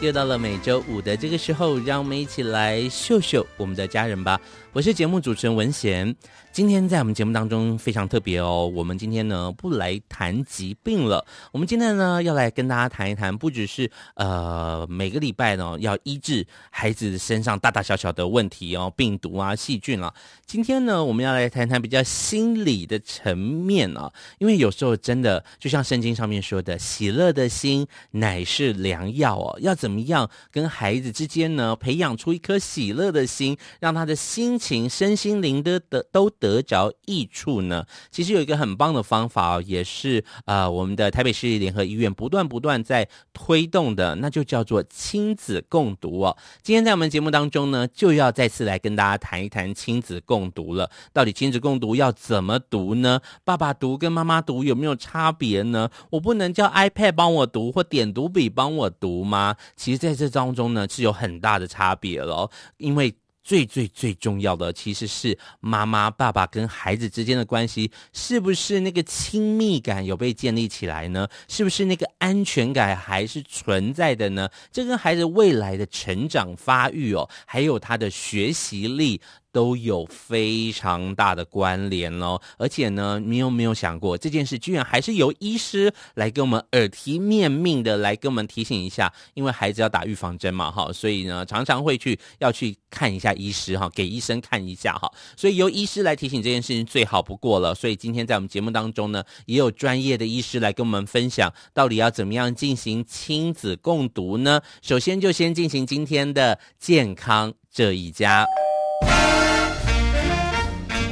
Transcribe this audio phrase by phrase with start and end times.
[0.00, 4.40] 又到了每周五的这个时候，让我们一起来秀秀我们的家人吧。
[4.72, 6.14] 我是节目主持人文贤。
[6.52, 20.12] 今天在我们节目当中非常特别哦，我们今天呢不来谈疾病了，我们今天呢要来跟大家谈一谈，不只是呃每个礼拜呢要医治孩子身上大大小小的问题哦，病毒啊、细菌啊。
[20.46, 29.58] 今天呢我们要来谈谈比较心理的层面啊，因为有时候真的就像圣经上面说的，喜乐的心乃是良药哦。
[29.60, 36.28] 要怎么样跟孩子之间呢培养出一颗喜乐的心，让他的心情、身心灵的的都。
[36.40, 37.84] 得着益处呢？
[38.10, 46.34] 其实有一个很棒的方法哦，也是呃我们的台北市立联合医院不断不断在推动的，那就叫做亲子共读哦。
[46.62, 50.90] 今天在我们节目当中呢，就要再次来跟大家谈一谈亲子共读了。
[51.12, 53.20] 到底亲子共读要怎么读呢？
[53.44, 55.90] 爸爸读跟妈妈读有没有差别呢？
[56.08, 59.56] 我不能叫 iPad 帮我读或点读笔帮我读吗？
[59.76, 63.14] 其实在这当中呢，是有很大的差别了，因为。
[63.42, 71.26] 最最最重要的其实是妈妈、爸爸跟孩子之间的关系，是不是那个亲密感有被建立起来呢？
[71.48, 74.48] 是不是那个安全感还是存在的呢？
[74.70, 79.20] 这跟孩子未来的成长发育哦，还有他的学习力。
[79.52, 89.12] 都有非常大的关联哦，而且呢，你有没有想过这件事居然还是由医师来跟我们耳提面命的来跟我们提醒一下？
[89.34, 97.74] 因为孩子要打预防针嘛，哈，所以呢，常常会去要去看一下医师哈，给医生看一下哈，所以由医师来提醒这件事情最好不过了。
[97.74, 104.60] 所以今天在我们节目当中呢，也有专业的医师来跟我们分享，到底要怎么样进行亲子共读呢？
[104.82, 108.46] 首先就先进行今天的健康这一家。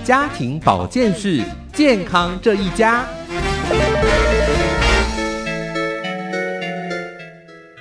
[0.09, 3.07] 家庭保健室，健康这一家。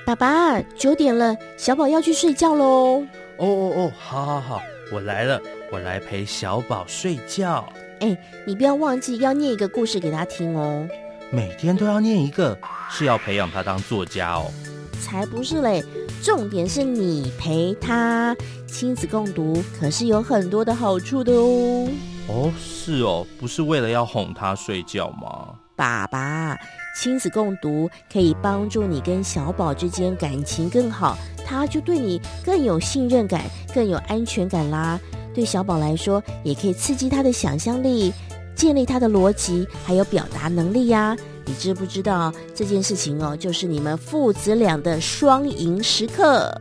[0.05, 3.01] 爸爸，九点了，小宝要去睡觉喽。
[3.37, 4.61] 哦哦哦，好好好，
[4.91, 7.65] 我来了，我来陪小宝睡觉。
[8.01, 10.85] 哎，你不要忘记要念一个故事给他听哦。
[11.29, 12.59] 每天都要念一个，
[12.91, 14.51] 是要培养他当作家哦。
[14.99, 15.81] 才不是嘞，
[16.21, 18.35] 重点是你陪他
[18.67, 21.87] 亲子共读，可是有很多的好处的哦。
[22.27, 25.55] 哦，是哦，不是为了要哄他睡觉吗？
[25.75, 26.57] 爸爸，
[26.99, 33.43] 亲子共读可以帮助你跟小宝之间感情更好，他就对你更有信任感，
[33.73, 34.99] 更有安全感啦。
[35.33, 38.11] 对小宝来说，也可以刺激他的想象力，
[38.55, 41.15] 建立他的逻辑，还有表达能力呀。
[41.45, 43.37] 你知不知道这件事情哦？
[43.37, 46.51] 就是你们父子俩的双赢时刻。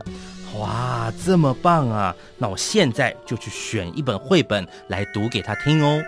[0.59, 2.15] 哇，这么棒啊！
[2.37, 6.01] 那我现在就去选一本绘本来读给他听哦。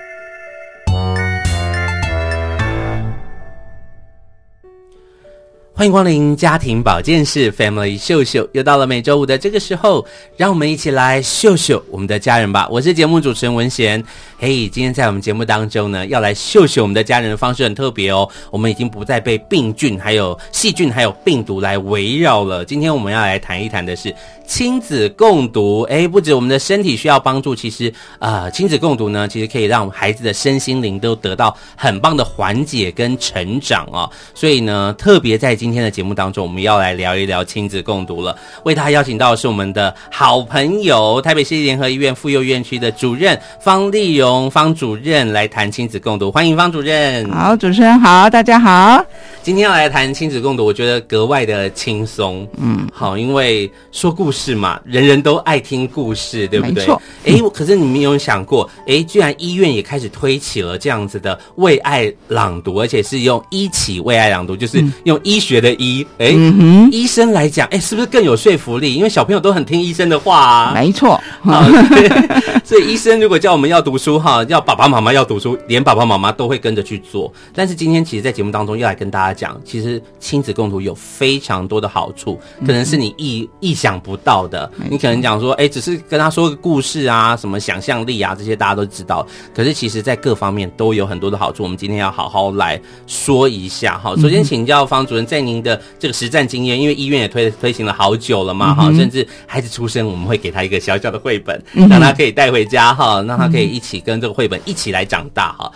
[5.75, 10.05] 欢迎光临家庭保健室，Family 秀秀，又到了每周五的这个时候，
[10.35, 12.67] 让我们一起来秀秀我们的家人吧。
[12.69, 14.03] 我是节目主持人文贤。
[14.37, 18.29] 嘿，今天在我们节目当中呢，要来秀秀我们的家人的方式很特别哦。
[18.51, 22.65] 我们已经不再被病菌、还有细菌、还有病毒来围绕了。
[22.65, 24.13] 今天我们要来谈一谈的是
[24.49, 25.83] 亲子共读。
[25.83, 27.87] 哎，不止我们的身体需要帮助，其实
[28.17, 34.09] 啊、呃，亲子共读呢，其实可以让孩子的身心灵都得到很棒的缓解跟成长哦。
[34.33, 38.35] 所以呢，特别在今今天的节目当中，我们要来聊一聊亲子共读了。
[38.63, 46.31] 为他邀请到的是我们的好朋友，台北市立联合医院妇幼院区的主任方丽荣方主任来谈亲子共读。
[46.31, 47.29] 欢迎方主任。
[47.29, 49.05] 好，主持人好，大家好。
[49.43, 52.47] 今天要来谈亲子共读，我觉得格外的轻松。
[52.57, 56.73] 嗯，好，因为说故事嘛，人人都爱听故事，对不对？
[56.73, 57.01] 没错。
[57.25, 65.59] 哎，可是你们有想过，哎，居然医院也开始推起了这样子的为爱朗读，而且是用医起为爱朗读，就是用医学。
[65.59, 68.93] 的医，哎、嗯，医生来讲，哎，是不是更有说服力？
[68.93, 70.71] 因为小朋友都很听医生的话啊。
[70.73, 71.67] 没错，啊，
[72.63, 77.29] 所以医生如果叫我们要读书哈，要爸爸妈妈要读书，连爸爸妈妈都会跟着去做。
[77.53, 84.71] 但是今天其实，在节目当中要来跟大家讲，其实亲子共读有非常多的好处，可能是你意意想不到的。
[84.89, 89.25] 你可能讲说，哎，只是跟他说个故事啊，什么想象力啊，这些大家都知道。
[89.55, 91.63] 可是其实在各方面都有很多的好处。
[91.63, 94.15] 我们今天要好好来说一下哈。
[94.17, 105.71] 首先请教方主任，在您的这个实战经验，因为医院也推推行了好久了嘛哈，甚至孩子出生，我们会给他一个小小的绘本，让他可以带回家哈，让他可以一起跟这个绘本一起来长大哈。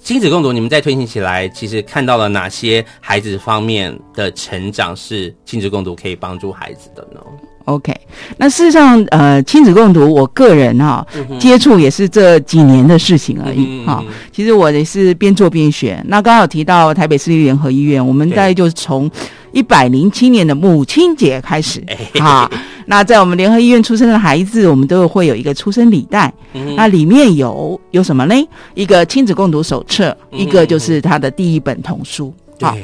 [0.00, 7.20] 亲子共读，你们在推行起来，其实看到了哪些孩子方面的成长是亲子共读可以帮助孩子的呢
[7.68, 7.94] ？OK，
[8.38, 14.12] 那事实上，呃，亲子共读，我个人哈、嗯、接触也是这几年的事情而已哈、嗯。
[14.32, 16.02] 其实我也是边做边学。
[16.06, 19.10] 那刚好提到台北市立联合医院，我们大概就是从
[19.52, 21.84] 一百零七年的母亲节开始
[22.18, 22.50] 哈。
[22.86, 28.34] 那在我们联合医院出生的孩子，我们都会有一个出生礼袋，嗯、那里面有有什么呢？
[28.72, 32.32] 一个亲子共读手册，嗯、一个就是他的第一本童书。
[32.62, 32.74] 好，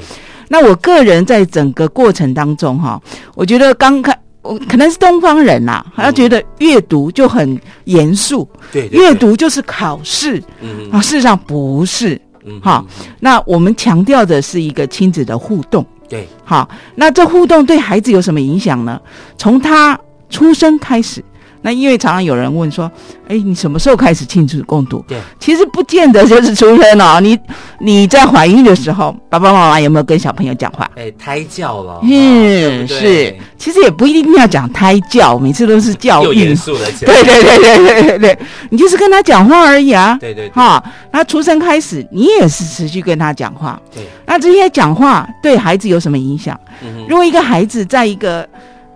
[0.49, 3.01] 那我个人在整个过程当中，哈，
[3.35, 4.14] 我觉得刚开，
[4.45, 12.87] 我可能是东方人呐、啊，好、嗯、像觉得阅读就很严肃，对，阅读就是考试，嗯啊，事实上不是，嗯，好，
[13.19, 15.85] 那我们强调的是一个亲子的互动。
[16.09, 19.01] 对，好，那这互动对孩子有什么影响呢？
[19.39, 19.99] 从他
[20.29, 21.25] 出生开始。
[21.65, 22.93] 那因为常常有人问说，
[23.27, 25.03] 哎，你什么时候开始亲子共读？
[25.09, 27.19] 对，其实不见得就是出生哦。
[27.23, 27.39] 你
[27.81, 30.91] 你在怀孕的时候，爸爸妈妈有没有跟小朋友讲话？
[30.95, 36.25] 哎，胎教了，嗯，是，其实也不一定要讲胎教，每次都是教育。
[36.27, 36.77] 又严肃。
[36.77, 38.39] 对对对对对对对，
[38.69, 40.19] 你就是跟他讲话而已啊。
[40.21, 40.51] 对对，对。
[40.51, 43.81] 哈，那出生开始，你也是持续跟他讲话。
[43.91, 44.03] 对。
[44.27, 46.61] 那这些讲话对孩子有什么影响？
[46.83, 47.07] 嗯。
[47.09, 48.47] 如果一个孩子在一个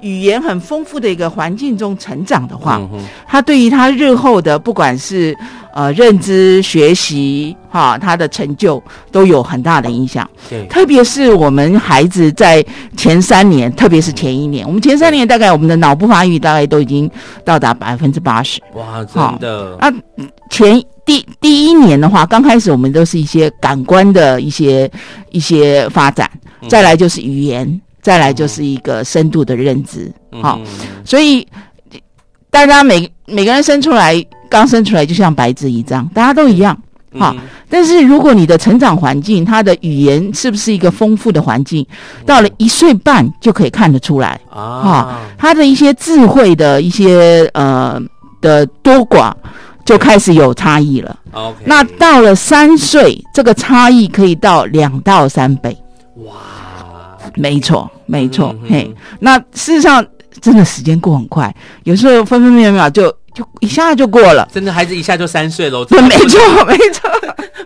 [0.00, 5.36] 语言很丰富的一个环境中成长的话，嗯、他对于他日后的不管是
[5.74, 10.28] 呃认知学习哈，他的成就都有很大的影响。
[10.48, 12.64] 对，特别是我们孩子在
[12.96, 17.10] 前三年，特别是前一年，我们前三年大概我们的脑部发育大概都已经
[17.44, 18.60] 到达百分之八十。
[18.74, 19.76] 哇，真的！
[19.80, 19.92] 那
[20.48, 24.90] 前第第一年的话，刚开始我们都是一些感官的一些
[25.30, 26.30] 一些发展，
[26.68, 27.80] 再来就是语言。
[28.08, 30.10] 再来就是一个深度的认知，
[30.40, 30.66] 好、嗯哦，
[31.04, 31.46] 所以
[32.48, 36.74] 大家每每个人生出来，刚生出来就像白纸一张，大家都一样，
[37.18, 37.36] 好。
[37.68, 41.86] 但是如果你的成长环境，他的语言是不是一个丰富的环境，
[42.24, 48.00] 到了一岁半就可以看得出来啊，哈、哦，他的一些智慧的一些呃
[48.40, 49.30] 的多寡
[49.84, 51.14] 就开始有差异了。
[51.32, 55.76] OK，那到了三岁，这个差异可以到两到三倍。
[56.24, 56.32] 哇。
[57.34, 60.04] 没错，没错，嗯、嘿，那事实上
[60.40, 67.10] 真的时间过很快，有时候分分秒秒就就一下就过了，真的孩子一下就三岁了， 没错，没错，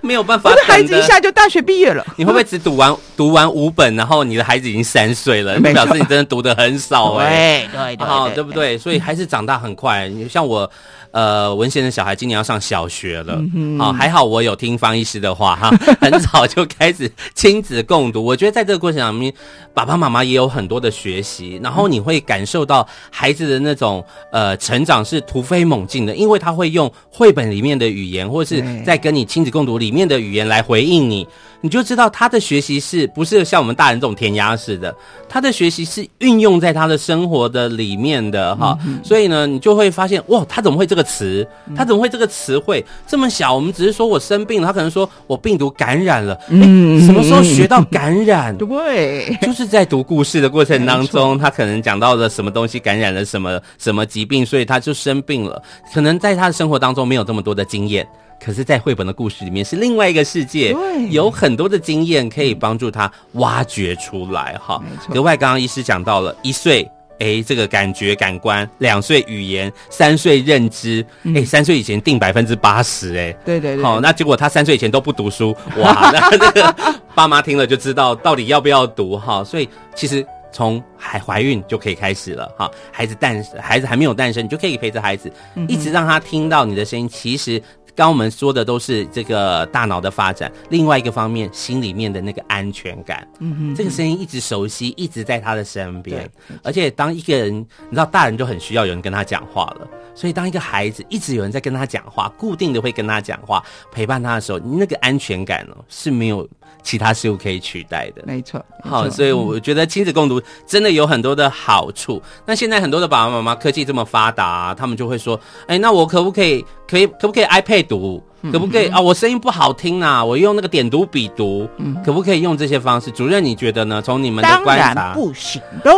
[0.03, 0.63] 没有办法，我的。
[0.67, 2.05] 孩子一下就大学毕业了。
[2.17, 5.59] 你会不会只读完读完五本，然后你的孩子已经三岁了？
[5.73, 8.77] 表示你真的读的很少哎、欸，对对对，好，对不对？
[8.77, 10.69] 所以孩子长大很快，你像我。
[11.13, 15.71] 呃，文先的小孩今年要上小学了，好、嗯哦，还好我有听方医师的话哈，
[16.01, 18.25] 很早就开始亲子共读。
[18.25, 19.33] 我觉得在这个过程当中，
[19.75, 31.27] 爸爸妈妈也有很多的学习，然后你会感受到孩子的那种呃成长是突飞猛进的，因为他会用绘本里面的语言，或者是在跟你亲子共读里面的语言来回应你。
[31.63, 34.95] 你就知道他的学习是不是像我们大人这种填鸭式的，
[35.29, 41.47] 他的学习是运用在他的生活的里面的哈、嗯，所以呢，你就会发现哇，他怎么会这个词？
[41.77, 43.55] 他怎么会这个词汇这么小？
[43.55, 48.55] 我们只是说我生病了，他可能说我病毒感染了，嗯，什么时候学到感染？
[48.59, 55.63] 对，就是在读故事的过程当中，他可能讲到了什么东西感染了什么什么疾病，所以他就生病了。
[55.95, 58.05] 可能在他的生活当中没有这么多的经验。
[58.45, 60.75] 可是，在绘本的故事里面是另外一个世界，
[61.11, 64.83] 有很多的经验可以帮助他挖掘出来哈。
[65.13, 73.85] 格外，刚刚医师讲到了一岁，哎，这个感觉感官；两岁语言，三岁认知，哎，三岁以前定百分之八十，哎，对对对。
[73.85, 76.75] 好，那结果他三岁以前都不读书， 哇，那那个
[77.15, 79.45] 爸妈听了就知道到底要不要读哈。
[79.45, 80.27] 所以其实。
[80.55, 85.33] 从还怀孕就可以开始了哈，孩子诞孩子还没有诞生，你就可以陪着孩子，
[85.67, 87.09] 一直让他听到你的声音。
[87.09, 87.59] 其实
[87.95, 96.29] 刚我们说的都是这个大脑的发展，另外一个方面，心里面的那个安全感，嗯哼，这个声音一直熟悉，一直在他的身边，
[96.63, 106.49] 而且当一个人，你知道，大人就很需要有人跟他讲话了，所以当一个孩子一直有人在跟他讲话，固定的会跟他讲话，陪伴他的时候，你那个安全感呢是没有
[106.83, 108.65] 其他事物可以取代的，没错。
[108.83, 112.17] 好，所以我觉得亲子共读真的有很多的好处。
[112.17, 118.23] 嗯、那现在很多的爸爸妈妈科技这么发达、啊，他们就会说，哎，那我可不可以，可以，可不可以 iPad 读？
[118.51, 119.03] 可不可以啊、哦？
[119.03, 123.09] 我声音不好听呐、啊，我用那个点读笔读，嗯、可不可以用这些方式？
[123.13, 124.03] 主任，你觉得呢？
[124.03, 125.95] 从你们的观察，当然不行喽，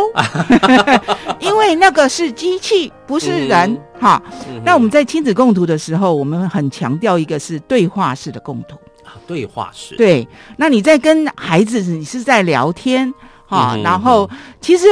[1.39, 3.73] 因为那个是机器，不是人。
[3.73, 8.75] 嗯、哈，嗯、那我们在亲子共读的时候，我们很强调一个是对话式的共读。
[9.27, 10.27] 对话式，对。
[10.57, 13.13] 那你在跟孩子，你是在聊天
[13.45, 14.29] 哈，嗯、然后
[14.61, 14.87] 其实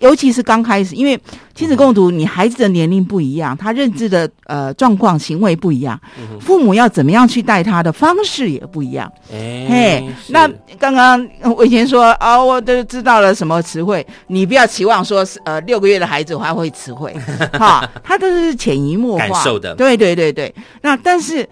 [0.00, 1.18] 尤其是刚开始，因为
[1.56, 6.00] 亲子共读，你孩子的年龄不一样，他认知的呃状况、行为不一样，
[6.40, 9.10] 父母要怎么样去带他的方式也不一样。
[9.32, 10.48] 哎那
[10.78, 17.12] 刚刚我以前说啊，我都知道了什么词汇，你不要期望说是呃六个月的孩子还会词汇
[17.54, 19.74] 哈， 他都是潜移默化感受的。
[19.74, 21.48] 对对对对，那但是。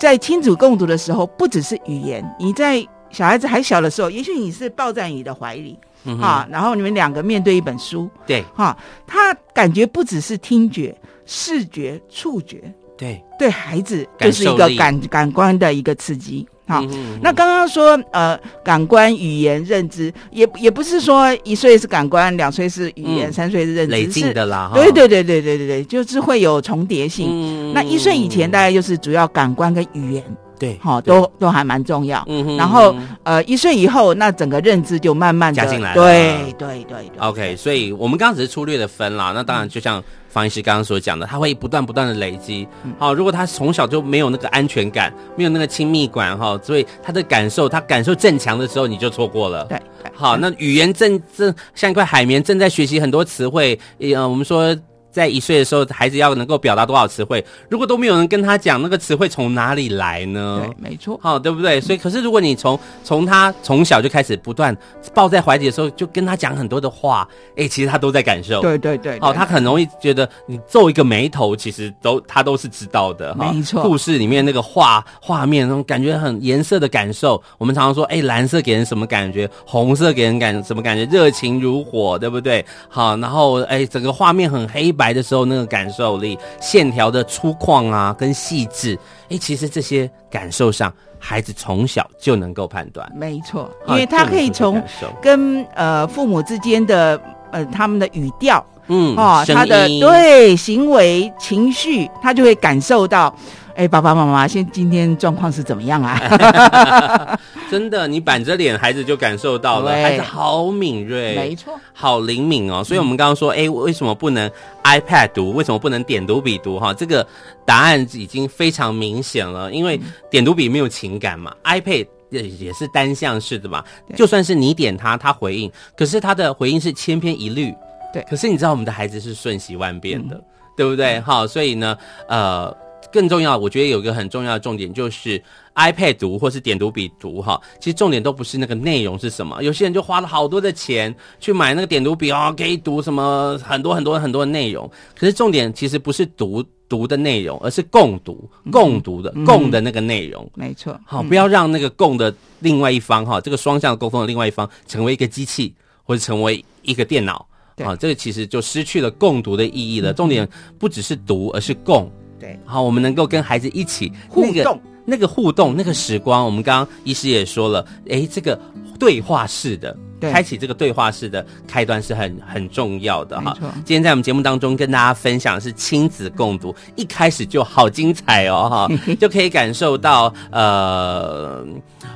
[0.00, 2.24] 在亲子共读的时候，不只是语言。
[2.38, 12.62] 你在小孩子还小的时候，也许你是抱在你的怀里，嗯、啊，然后你们两个面对一本书，对，哈、啊，他感觉不只是听觉、视觉、触觉，
[12.96, 16.48] 对，对孩子就是一个感感官的一个刺激。
[16.70, 16.84] 好，
[17.20, 24.70] 那刚刚说呃，感官、语言、认知，也也不是说一岁是感官，两岁是语言，嗯、三岁是认知，累进的啦。
[24.72, 27.26] 对对对对对对对，就是会有重叠性。
[27.28, 30.24] 嗯、那一岁以前大概就是主要感官跟语言。
[30.60, 32.22] 对，好，都都还蛮重要。
[32.28, 32.56] 嗯哼。
[32.58, 35.94] 然后，呃，一岁以后，那整个认知就慢慢加进来了。
[35.94, 37.10] 对对对。
[37.18, 39.32] OK，所以我们刚刚只是粗略的分啦。
[39.34, 42.68] 那当然，就像方医师刚刚所讲的，他会不断不断的累积。
[42.98, 49.64] 好，如果他从小就没有那个安全感，没有那个亲密感，哈，所以他的感受，他感受正强的时候，你就错过了。
[49.64, 49.80] 对。
[50.14, 53.80] 好，那语言正正像一块海绵，正在学习很多词汇。
[53.98, 54.76] 呃，我们说。
[55.10, 57.44] 在一岁的时候，孩子要能够表达多少词汇？
[57.68, 60.62] 如果都没有人跟他讲，那个词汇从哪里来呢？
[60.64, 61.80] 对，没错，好，对不对？
[61.80, 64.76] 所以，可是如果你从从他从小就开始不断
[65.12, 68.60] 抱在怀里的时候，就跟他讲很多的话，哎，其实他都在感受。
[68.60, 73.34] 对对对，好，他很容易觉得你皱一个眉头，其实都他都是知道的。
[73.34, 79.50] 没错，故事里面那个画画面那种感觉很颜色的感受，我们常常说，哎，蓝色给人什么感觉？
[79.66, 81.04] 红色给人感什么感觉？
[81.06, 82.64] 热情如火，对不对？
[82.88, 84.94] 好，然后哎，整个画面很黑。
[85.00, 88.98] 白的时候，那个感受力、线条的粗犷啊，跟细致，
[89.30, 93.10] 哎，其实这些感受上，孩子从小就能够判断。
[93.14, 94.82] 没错，因为他可以从
[95.22, 97.18] 跟呃父母之间的
[97.50, 103.34] 呃他们的语调，嗯，哦，他的对行为、情绪，他就会感受到。
[103.80, 107.40] 哎，爸爸妈妈，现今天状况是怎么样啊？
[107.70, 112.84] 真的，你板着脸，孩子就感受到了，孩子好敏锐，没错，好灵敏哦。
[112.84, 114.50] 所以，我们刚刚说，哎、嗯，为什么不能
[114.84, 115.52] iPad 读？
[115.54, 116.78] 为什么不能点读笔读？
[116.78, 117.26] 哈，这个
[117.64, 119.72] 答案已经非常明显了。
[119.72, 119.98] 因为
[120.30, 123.82] 点读笔没有情感嘛、嗯、，iPad 也也是单向式的嘛。
[124.14, 127.74] 就算是你点它，它回应，可是它的回应是千篇一律。
[128.12, 130.44] 对，可是你知道，我们的孩子是瞬息万变的，嗯、
[130.76, 131.18] 对不对？
[131.22, 131.96] 好，所以呢，
[132.28, 132.76] 呃。
[133.12, 135.42] 更重要，我觉得有一个很重要的重点就是
[135.74, 139.62] iPad 读或是点读笔读哈，其实重点都不是那个内容是什么。
[139.62, 144.88] 有些人就花了好多的钱去买那个点读笔哦，可以读什么很多很多很多的内容。
[145.18, 150.48] 可是重点其实不是读读的内容，而是共读共读的、嗯、共的那个内容。
[150.54, 157.46] 没错，好，不要让那个共的另外一方哈，这个双向沟通的另外一方成为一个机器或者成为一个电脑。
[157.76, 160.12] 对啊，这个其实就失去了共读的意义了。
[160.12, 160.46] 重点
[160.78, 162.10] 不只是读，而是共。
[162.40, 168.58] 对，好，我们能够跟孩子一起互动，那个互动，那个时光，我们刚刚医师也说了，诶，这个
[168.98, 173.56] 对话式的，对开启这个对话式的开端是很很重要的哈。
[173.84, 178.88] 今天在我们节目当中跟大家分享的是亲子共读，一开始就好精彩哦哈，
[179.20, 181.64] 就可以感受到呃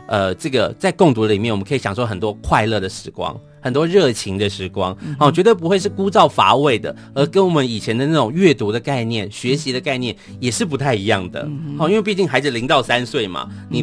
[0.06, 3.34] 呃，这个在共读里面，我们可以享受很多快乐的时光。
[3.61, 11.49] 很多热情的时光，哦，绝对不会是枯燥乏味的，而跟我们以前的那种阅读的概念、学习的概念也是不太一样的。
[11.78, 13.82] 哦，因为毕竟孩子零到三岁嘛，你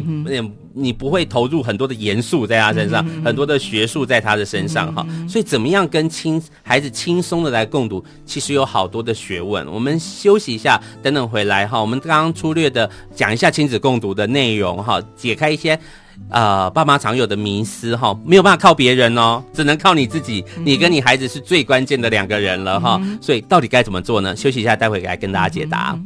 [0.74, 5.06] 你不会投入很多的严肃在他身上，很多的学术在他的身上，哈。
[5.28, 9.66] 所以怎么样跟亲孩子轻松的来共读，其实有好多的学问。
[9.72, 15.78] 我们休息一下，等等回来哈，我们刚刚粗略的讲一下亲子共读的内容哈，解开一些。
[16.28, 20.44] 呃，爸妈常有的迷思哈，没有办法靠别人哦，只能靠你自己。
[20.62, 24.36] 你跟你孩子是最关键的两个人了哈，所以到底该怎么做呢？
[24.36, 25.98] 休息一下，待会来跟大家解答。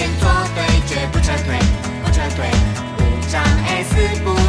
[0.00, 1.58] 先做对绝不撤退
[2.02, 2.48] 不撤退。
[3.00, 4.39] 五张 a 四不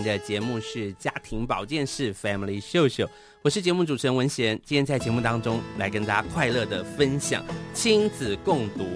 [0.00, 3.10] 的节目是家庭保健室 Family 秀秀，
[3.42, 4.56] 我是节目主持人文贤。
[4.64, 8.86] 今天在节目当中来跟大家快乐的分享亲子共读。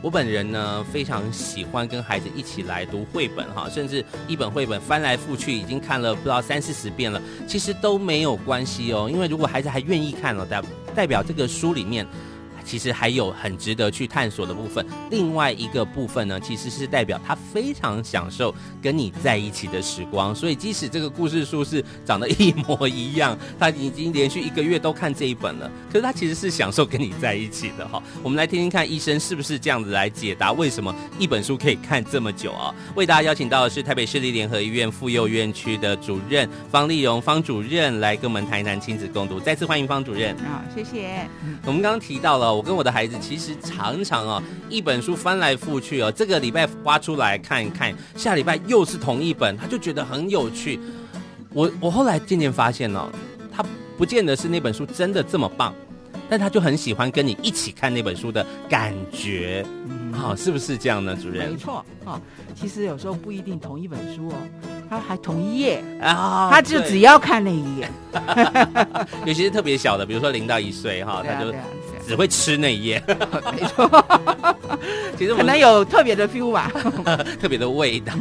[0.00, 10.62] 我本人呢非常喜欢跟孩子一起来读绘本哈，甚至一本绘本翻来覆去已经看了不知道三四十遍了，其实都没有关系哦，因为如果孩子还愿意看了，代
[10.94, 12.06] 代表这个书里面。
[12.66, 14.84] 其实还有很值得去探索的部分。
[15.10, 18.52] 另外一个部分呢，其实是代表他非常享受
[18.82, 20.34] 跟你在一起的时光。
[20.34, 28.02] 所以即使这个故事书是长得一模一样，他已经连续一个月都看这一本了，可是他其实是享受跟你在一起的哈。
[28.22, 32.74] 我们来听听看医生是不是这样子来解答为什么一本书可以看这么久啊？
[32.96, 39.38] 为大家邀请到的是台北市立联合医院妇幼院区的主任方丽荣方主任来跟我们谈一谈亲子共读。
[39.38, 40.36] 再次欢迎方主任。
[40.38, 41.28] 好，谢谢。
[41.64, 42.55] 我们刚刚提到了。
[42.56, 50.80] 我跟我的孩子其实常常哦，一本书翻来覆去哦，这个礼拜挖出来看一看，下礼拜又是同一本，他就觉得很有趣。
[51.52, 53.08] 我我后来渐渐发现哦，
[53.54, 53.64] 他
[53.98, 55.74] 不见得是那本书真的这么棒，
[56.28, 59.64] 但他就很喜欢跟你一起看那本书的感觉。
[59.88, 61.50] 嗯，好，是不是这样呢，主任？
[61.50, 62.20] 没错，哦，
[62.54, 64.34] 其实有时候不一定同一本书哦，
[64.90, 67.90] 他还同一页啊，他就只要看那一页。
[69.24, 71.54] 尤其是特别小的，比如说零到一岁哈，他就。
[72.06, 73.02] 只会吃那一页，
[73.52, 73.90] 没错。
[75.18, 76.70] 其实可能有特别的 feel 吧，
[77.40, 78.14] 特别的味道。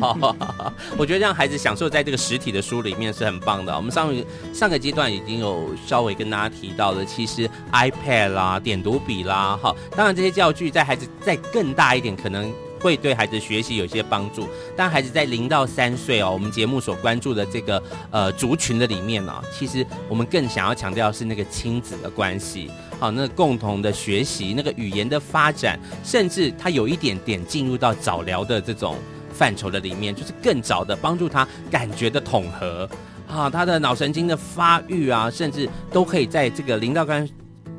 [0.98, 3.76] 我觉得让孩子享受在这个实体的书里面是很棒的。
[3.76, 4.16] 我们上
[4.54, 14.48] 上个阶段已经有稍微跟大家提到了，其实 iPad 啦、点读笔啦，哈，当然这些教具在孩子再更大一点，可能会对孩子学习有些帮助。
[14.78, 22.72] 但孩子在零到三岁哦，我们节目所关注的这个呃族群的里面呢，其实我们更想要强调是那个亲子的关系。
[23.06, 28.96] 好，那共同的学习，那个语言的发展，甚至他有一点点进入到早疗的这种
[29.32, 32.90] 范畴的里面，就是更早的帮助他感觉的统合，
[33.28, 37.30] 啊，他的脑神经的发育啊，甚至都可以在这个零到三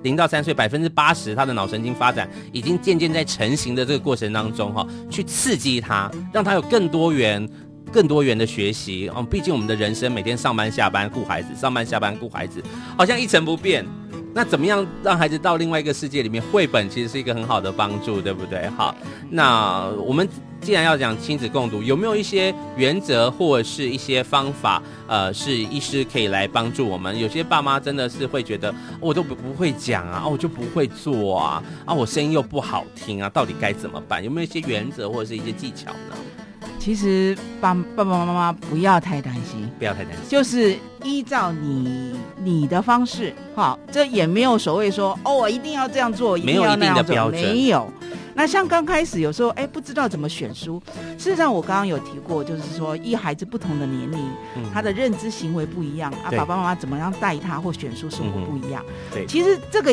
[0.05, 7.45] 零到三岁百分之八十，他的脑神经发展已经渐渐在成型的这个过程当中，哈、去刺激他，让他有更多元、
[7.93, 9.09] 更多元的学习。
[9.09, 12.63] 哦、毕竟我们的人生每天上班下班顾孩子，上班下班顾孩子，
[12.97, 13.85] 好像一成不变。
[14.35, 16.43] 那怎么样让孩子到另外一个世界里面？
[16.53, 18.69] 绘本其实是一个很好的帮助，对不对？
[18.77, 18.95] 好，
[19.31, 20.29] 那我们
[20.61, 24.83] 既然要讲亲子共读，有没有一些原则或者是一些方法？
[25.07, 27.19] 呃，是医师可以来帮助我们。
[27.19, 34.23] 有些爸妈真的是会觉得，我都不不会讲啊，哦我就不会做啊，啊，我声音又不好听啊，到底该怎么办？
[34.23, 36.17] 有没有一些原则或者是一些技巧呢？
[36.87, 47.93] 其实爸爸爸妈妈不要太担心，不要太担心，就是依照你你的方式，好，这也没有所谓说哦，我一定要这样做，一定要那样做，没有。
[48.37, 50.81] 那像刚开始有时候哎，不知道怎么选书。
[51.19, 54.21] 事实上，我刚刚有提过，就是说依孩子不同的年龄，
[54.55, 58.81] 嗯、他的认知行为不一样啊，爸爸妈妈怎么样带他或选书生活不一样。
[58.87, 59.93] 嗯、对，其实这个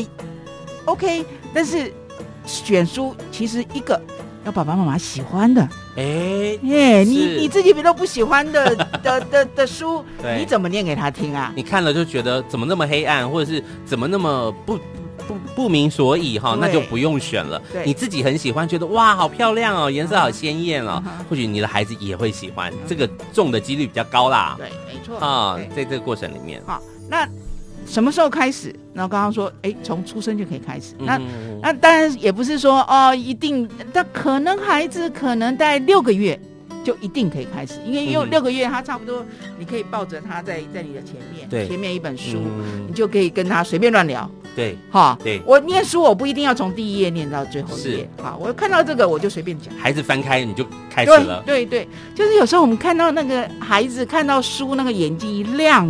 [0.85, 1.25] OK，
[1.55, 1.91] 但是
[2.45, 3.99] 选书其实一个。
[4.45, 6.03] 要爸爸妈妈喜欢的，哎
[6.63, 10.03] 耶，你你自己都不喜欢的 的的的书，
[10.37, 11.53] 你怎么念给他听啊？
[11.55, 14.77] 你看了就觉得怎么那么黑暗，或者是怎么那么不
[15.27, 17.61] 不不明所以哈，那就不用选了。
[17.85, 24.55] 你自己很喜欢，觉得哇好漂亮哦，颜色好鲜艳哦，或许你的孩子也会喜欢，这个中的几率比较高啦。
[24.57, 27.27] 对，没错啊，在这个过程里面，好那。
[27.85, 28.73] 什么时候开始？
[28.93, 30.93] 那刚刚说，哎，从出生就可以开始。
[30.99, 31.19] 那
[31.61, 36.39] 那当然也不是说哦，一定，但可能孩子可能在六个月
[36.83, 39.25] 就一定可以开始，因为有六个月他差不多，
[39.57, 42.41] 你可以抱着他在在你的前面，对，前面一本书，
[42.87, 44.29] 你就可以跟他随便乱聊。
[44.55, 49.73] 对，哈，对，我念书我不一定要从第一页念到最后一页，好，我看到这个我就随便讲。
[49.75, 51.41] 孩子翻开你就开始了。
[51.43, 55.89] 对对，就是有时候我们看到那个孩子看到书，那个眼睛一亮。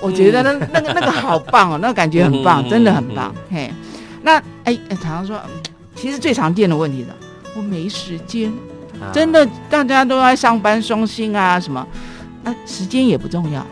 [0.00, 3.34] 我觉得那那个那个好棒哦， 那个感觉很棒，真的很棒。
[3.50, 3.70] 嘿，
[4.22, 5.40] 那哎，常常说，
[5.94, 7.08] 其实最常见的问题是，
[7.56, 8.52] 我没时间，
[9.12, 11.86] 真的，大家都在上班，双薪啊什么，
[12.44, 13.66] 啊，时间也不重要，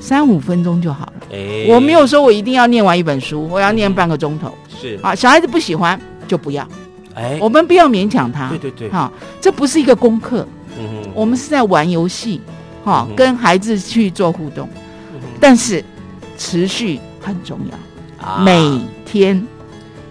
[0.00, 1.12] 三五分钟就好了。
[1.32, 4.54] 哎，我没有说我一定要念完一本书，我要念半个钟头。
[4.80, 6.66] 是啊，小孩子不喜欢就不要。
[7.14, 8.48] 哎，我们不要勉强他。
[8.48, 8.88] 对对对。
[8.90, 9.10] 哈，
[9.40, 10.46] 这不是一个功课。
[10.78, 11.02] 嗯。
[11.14, 12.40] 我们是在玩游戏，
[12.84, 14.68] 哈，跟孩子去做互动。
[15.40, 15.84] 但是
[16.38, 19.44] 持续很重要，啊、每天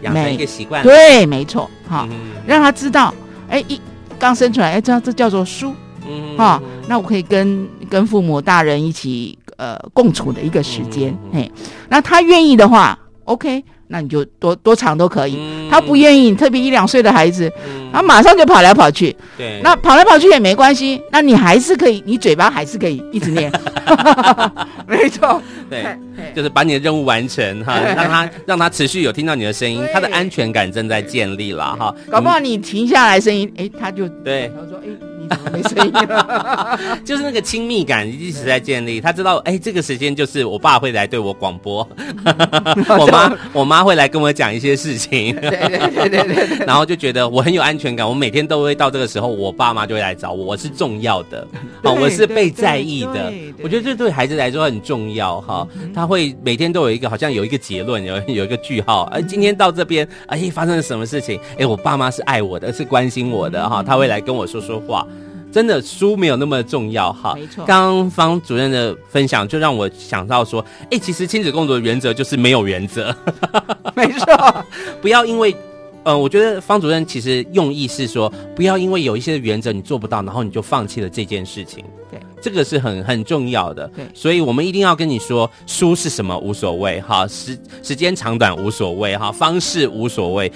[0.01, 3.13] 养成一个习惯，对，没错，哈，嗯、让他知道，
[3.49, 3.79] 哎，一
[4.19, 5.73] 刚生出来，哎，这这叫做书，
[6.07, 15.35] 嗯，哈，那我可以跟跟父母大人一起呃共处的一个时间，嘿、嗯，那他愿意的话，OK，那你就多多长都可以。
[15.37, 19.13] 嗯他不愿意，特别一两岁的孩子，嗯他马上就跑来跑去。
[19.37, 23.51] 对，那跑来跑去也没关系，那你还是可以，你嘴巴还是可以一直念。
[24.87, 25.85] 没错，对。
[26.33, 31.93] 就是把你的任务完成哈，让他让他持续有听到你的声音，他的安全感正在建立了哈。
[32.09, 34.87] 搞不好你停下来声音，哎，他就对，他说，哎，
[35.25, 36.79] 你怎么没声音了？
[37.03, 39.01] 就是那个亲密感一直在建立。
[39.01, 41.87] 他知道，哎，这个时间就是我爸会来对我广播，
[42.99, 48.07] 我妈 我妈会来跟我讲一些事情，对对对对对对，然后就觉得我很有安全感。
[48.07, 51.47] 我每天都会到这个时候，我爸妈就会来找我，我是重要的，
[51.83, 53.33] 哦，我是被在意的。
[53.63, 59.03] 我觉得这对孩子来说很重要哈，他会每天都有一个好像有一个结论，有有一个句号。
[59.13, 61.39] 哎，今天到这边，哎，发生了什么事情？
[61.57, 65.07] 哎，我爸妈是爱我的，是关心我的哈，他会来跟我说说话。
[65.55, 67.63] 真的书没有那么重要哈，没错。
[67.63, 70.59] 刚刚方主任的分享就让我想到说，
[70.91, 73.15] 哎，其实亲子共读的原则就是没有原则，
[73.95, 74.65] 没错，
[75.01, 75.55] 不要因为。
[76.03, 81.83] 呃，我觉得方主任其实用意是说，不要因为有一些原则你做不到，然后你就放弃了这件事情。
[82.11, 83.87] 对，这个是很很重要的。
[83.95, 90.51] 对，所以我们一定要跟你说，书是什么无所谓哈，时时间长短无所谓哈，方式无所谓，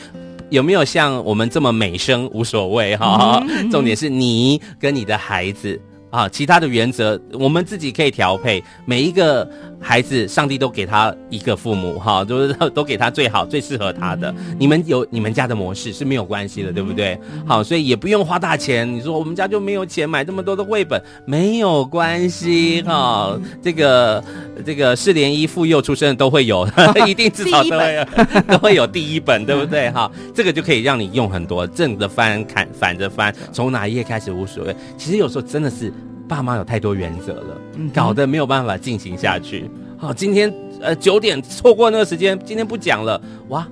[0.49, 3.43] 有没有像我们这么美声无所谓哈。
[3.47, 9.47] 嗯、重点是你跟你的孩子啊，其他的原则我们自己可以调配每一个。
[9.81, 14.35] 孩子，上帝都给他一个父母，哈， 都是都给他最好、最适合他的。
[14.59, 17.17] 你们有你们家的模式是没有关系的，对不对？
[17.47, 18.85] 好，所以也不用花大钱。
[18.93, 23.39] 你说我们家就没有钱买这么多的绘本，没有关系，哈。
[23.63, 24.21] 这个
[24.65, 26.67] 这个四连一妇幼出生的都会有，
[27.07, 28.05] 一定至少都会有，
[28.51, 29.89] 都会有第一本，对不对？
[29.91, 34.75] 哈，这个就可以让你用很多正着翻、看反着翻，从哪一页开始无所谓。
[34.97, 35.89] 其实有时候真的是。
[36.29, 37.57] 爸妈有太多原则了，
[37.91, 39.69] 搞得没有办法进行下去。
[39.97, 43.19] 好，今天呃九点错过那个时间，今天不讲了。
[43.47, 43.67] 哇，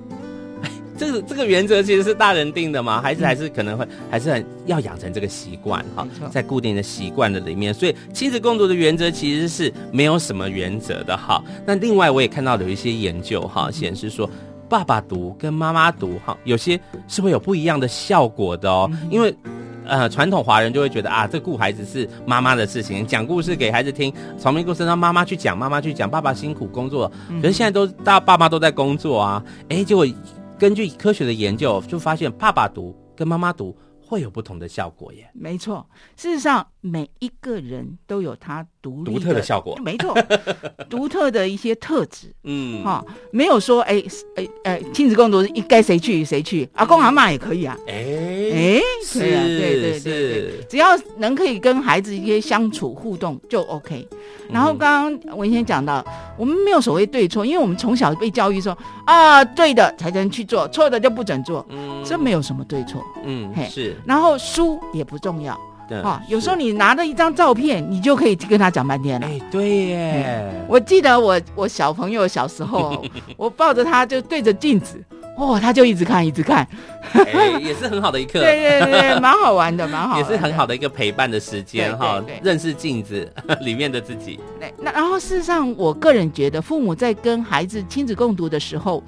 [0.62, 7.72] 哎，这个这个原则其实是大人定的嘛，孩子还是可能会还是很要养成这个习惯哈，在固定的习惯的里面。
[7.72, 11.42] 所以亲子共读的原则其实是没有什么原则的哈。
[11.64, 14.28] 那另外我也看到有一些研究哈，显示说
[14.68, 19.32] 爸爸读跟妈妈读哈，有些是会有不一样的效果的哦，因为。
[19.88, 27.10] 呃，传统华人就会觉得啊，这顾孩子是妈妈的事情，讲故事给孩子听，床边故事让妈妈去讲，妈妈去讲，爸爸辛苦工作。
[27.40, 30.06] 可是现在都大爸妈都在工作啊，哎，结果
[30.58, 35.28] 根据科学的研究，就发现爸爸读跟妈妈读会有不同的效果耶。
[35.32, 40.16] 没错，事实上每一个人都有他独立独特的效果，没错，
[40.88, 42.32] 独特的一些特质。
[42.44, 44.02] 嗯，哈、哦，没有说哎
[44.36, 47.76] 哎哎，亲子共读应该谁去谁去，阿公阿嬷也可以啊。
[47.88, 54.06] 哎哎，是，对啊，对对对对，只要能可以跟孩子一些相处互动就 OK。
[54.48, 56.04] 然后刚刚文先讲到，
[56.38, 61.66] 我们没有所谓对错，因为我们从小被教育说啊，对的才能去做，错的就不准做。
[61.70, 63.02] 嗯，这没有什么对错。
[63.24, 63.96] 嗯，嘿是。
[64.06, 65.58] 然后输也不重要。
[65.88, 69.26] 对啊，有时候你拿着一张照片，你就可以跟他讲半天了。
[69.26, 70.64] 哎，对耶！
[70.68, 73.02] 我记得我我小朋友小时候，
[73.36, 75.02] 我抱着他就对着镜子，
[75.36, 76.66] 哦，他就一直看一直看，
[77.12, 78.40] 哎，也是很好的一课。
[78.40, 84.38] 对对对，蛮好玩的，蛮好， 也是很好的一个陪伴的时间哈，认识镜子 里面的自己。
[84.60, 89.02] 对，那然后事实上，我个人觉得，父母在跟孩子亲子共读的时候。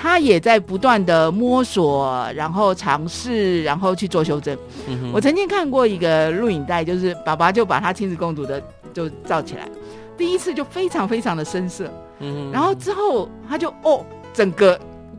[0.00, 4.56] 他也在不断的摸索，然后尝试，然后去做修正。
[4.86, 8.62] 嗯、我曾经看过一个录影带，就是爸爸就把他亲子共读的
[8.94, 9.68] 就照起来，
[10.16, 14.78] 第一次就非常非常的生涩，嗯，然后之后他就哦，整个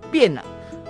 [0.09, 0.43] 变了，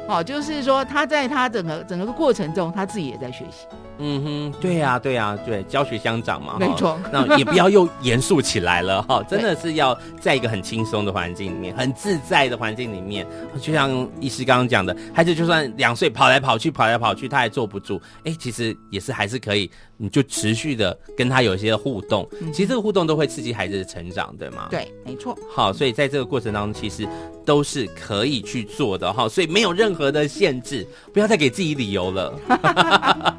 [0.08, 3.65] 哦，就是说他在他整个整个过程中，他自己也在学习。
[4.00, 6.98] 嗯哼，对呀、啊，对呀、啊，对，教学相长嘛，没错。
[7.12, 13.28] 那也不要又严肃起来了哈， 真的是要在一个很轻松的环境里面，很自在的环境里面。
[13.62, 22.26] 就像医师刚刚讲的，孩子就算两岁跑来跑去，跑来跑去，他还坐不住，哎，其实也是还是可以，你就持续的跟他有一些互动。
[22.54, 24.68] 其实这个互动都会刺激孩子的成长，对吗？
[24.72, 25.38] 对，没错。
[25.54, 27.06] 好，所以在这个过程当中，其实
[27.46, 32.34] 都是可以去做的哈，所以没有任何的限制，不要再给自己理由了。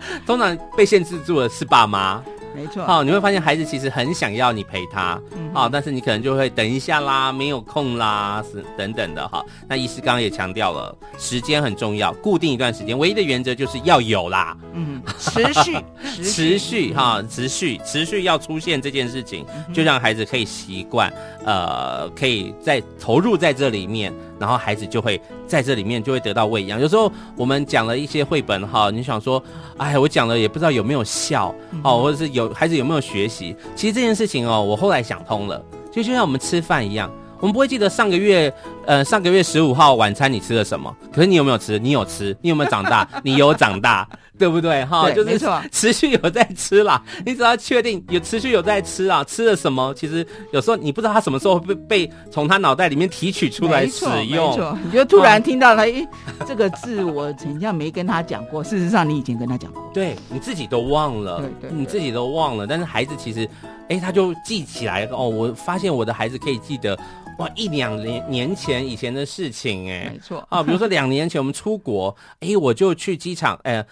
[0.26, 0.49] 通常。
[0.76, 2.22] 被限制住的是爸妈，
[2.54, 2.84] 没错。
[2.84, 9.44] 好，你会发现孩子其实很想要你陪他，嗯、好，但是你可能就会等一下啦，没有空啦，是等等的哈。
[9.68, 15.78] 那医师刚刚也强调了，时间很重要，固定一段时间，唯一的原则就是要有啦，嗯，持续，
[16.22, 21.12] 持续哈，持续，持续要出现这件事情，就让孩子可以习惯，
[21.44, 24.12] 呃，可以在投入在这里面。
[24.40, 26.80] 然后孩子就会在这里面就会得到喂养。
[26.80, 29.42] 有时候我们讲了一些绘本哈，你想说，
[29.76, 33.56] 哎，我讲了也不知道有没有效哦，或者是有孩子有没有学习？
[33.74, 35.60] 其实这件事情哦，我后来想通了，
[35.92, 37.10] 就就像我们吃饭一样，
[37.40, 38.52] 我们不会记得上个月，
[38.86, 40.94] 呃，上个月十五号晚餐你吃了什么？
[41.12, 41.78] 可是你有没有吃？
[41.80, 42.36] 你有吃？
[42.40, 43.08] 你有没有长大？
[43.24, 44.08] 你有长大，
[44.40, 44.82] 对不对？
[44.86, 45.38] 哈，就是
[45.70, 47.00] 持续有在吃啦。
[47.26, 49.92] 你只要确定有持续有在吃啊，吃了什么？
[49.94, 54.50] 其实有时候你不知道他什么时候会被被从他脑袋里面提取出来使用。
[54.50, 55.92] 没错，你就突然听到他，哎、
[56.26, 58.64] 嗯，这个字我好像没跟他讲过。
[58.64, 59.90] 事实上，你以前跟他讲过。
[59.92, 62.66] 对，你自己都忘了，对对，对，你自己都忘了。
[62.66, 63.46] 但是孩子其实，
[63.90, 65.06] 哎，他就记起来。
[65.12, 66.98] 哦，我发现我的孩子可以记得。
[67.38, 73.82] 哇，一两年年前以前的事情，哎，没错啊，比如说两年前我们出国，哎，我就去机场，哎，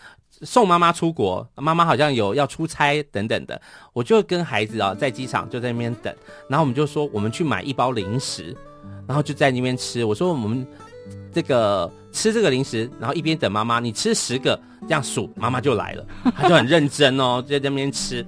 [0.42, 3.60] 送妈妈出国，妈妈好像有要出差等等的，
[3.92, 6.14] 我就跟孩子啊在机场就在那边等，
[6.48, 8.56] 然后我们就说我们去买一包零食，
[9.06, 10.04] 然后就在那边吃。
[10.04, 10.66] 我说我们
[11.32, 18.26] 这个吃这个零食，然后一边等妈妈，你吃十个这样数，妈妈就来了， 她就很认真哦，就在那边吃。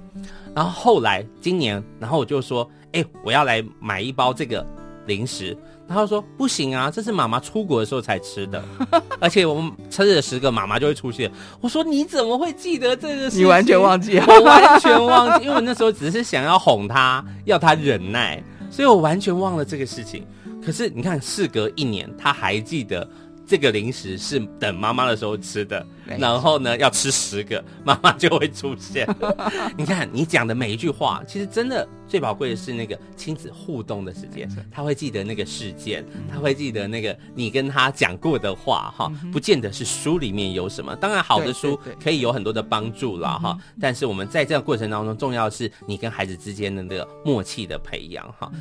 [0.55, 4.65] 然后后来今年，然后我就说，哎，我要来买一包这个。
[5.07, 5.57] 零食，
[5.91, 8.63] 然后说不行啊，这是妈妈出国的时候才吃的，
[9.19, 11.29] 而且我们吃了十个，妈妈就会出现。
[11.59, 13.41] 我说你怎么会记得这个事情？
[13.41, 20.25] 你完全忘记了，我完全忘记，因为我那时候只是想要哄她，要她忍耐，所以我完全忘了这个事情。
[20.65, 23.05] 可是你看，事隔一年，他还记得。
[23.47, 25.85] 这个零食是等妈妈的时候吃的，
[26.19, 29.07] 然后呢，要吃十个，妈妈就会出现。
[29.77, 34.49] 你看你讲的每一句话，其实真的最宝贵的是那个亲子互动的时间。
[34.71, 40.95] 他会记得那个事件，他会记得那个你跟他讲过的话，哈，不见得是书里面有什么。
[40.95, 43.57] 当然，好的书可以有很多的帮助了，哈。
[43.79, 48.51] 但是我们在这个过程当中，重要的是你跟孩子之间的那个默契的培养，哈。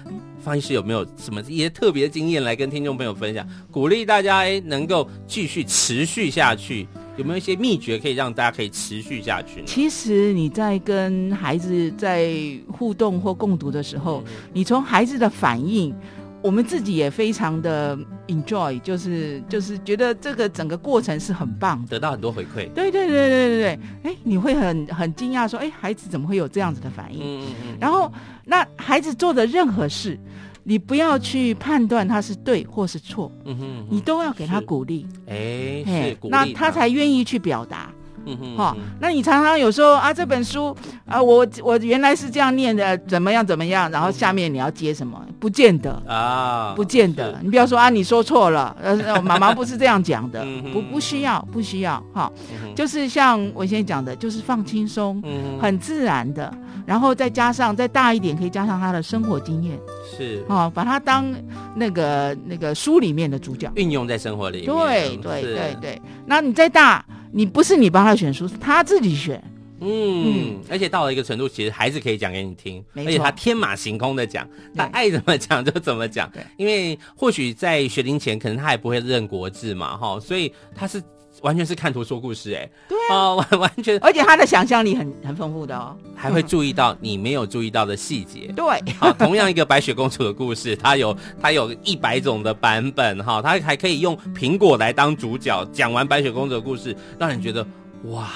[0.42, 4.40] 方医师有没有什么一些特别的经验来跟听众朋友分享，鼓励大家。
[4.64, 6.86] 能够继续持续下去，
[7.20, 9.66] 有没有一些秘诀可以让大家可以持续下去呢？
[9.66, 12.33] 其实你在跟孩子在
[12.66, 15.94] 互动或共读的时候，嗯、你从孩子的反应，
[16.42, 17.94] 我们自己也非常的
[18.28, 22.66] enjoy，就是就是觉得这个整个过程是很棒，得到很多回馈。
[22.72, 27.20] 对对对对对对，哎，你会很很惊讶说，哎，孩子怎么会有这样子的反应？
[27.20, 27.76] 嗯嗯嗯。
[27.78, 28.11] 然后，
[28.46, 30.18] 那孩子做的任何事。
[30.62, 37.90] 你不要去判断他是对或是错，嗯哼，嗯哼，你都要给他鼓励，哎，是鼓励，那他才愿意去表达，
[38.27, 45.20] 嗯哼，哈，那你常常有时候啊，这本书啊，我我原来是这样念的，怎么样怎么样，然后下面你要接什么？
[45.40, 52.31] 不见得啊，不见得，你不要说啊，你说错了，呃，妈妈不是这样讲的，不不需要，不需要，哈，
[52.77, 55.23] 就是像我先讲的，就是放轻松，
[55.59, 56.53] 很自然的。
[56.90, 59.79] 然后再加上再大一点，可以加上他的生活经验，
[60.11, 61.33] 是啊、哦，把他当
[61.76, 64.66] 那个那个书里面的主角，运用在生活里面。
[64.66, 69.40] 对对对对，那你再大，你不是你帮他选书，是他自己选。
[69.79, 76.29] 嗯，嗯，而且到了一个程度，其实还是可以讲给你听，而且他天马行空的讲，他爱怎么讲就怎么讲。
[76.33, 81.00] 对，因为或许在学龄前，可能他也不会认国字嘛，哈，所以他是。
[81.42, 88.53] 完全是看图说故事，哎，对啊，完、呃、完全，而且他的想象力很很丰富的哦，还会注意到你没有注意到的细节。
[88.57, 88.64] 对，
[88.98, 97.66] 好，同样一个白雪公主的故事，它有它有一百种的版本，哈，它还可以用苹果来当主角，讲完白雪公主的故事，让人觉得。
[98.04, 98.30] 哇，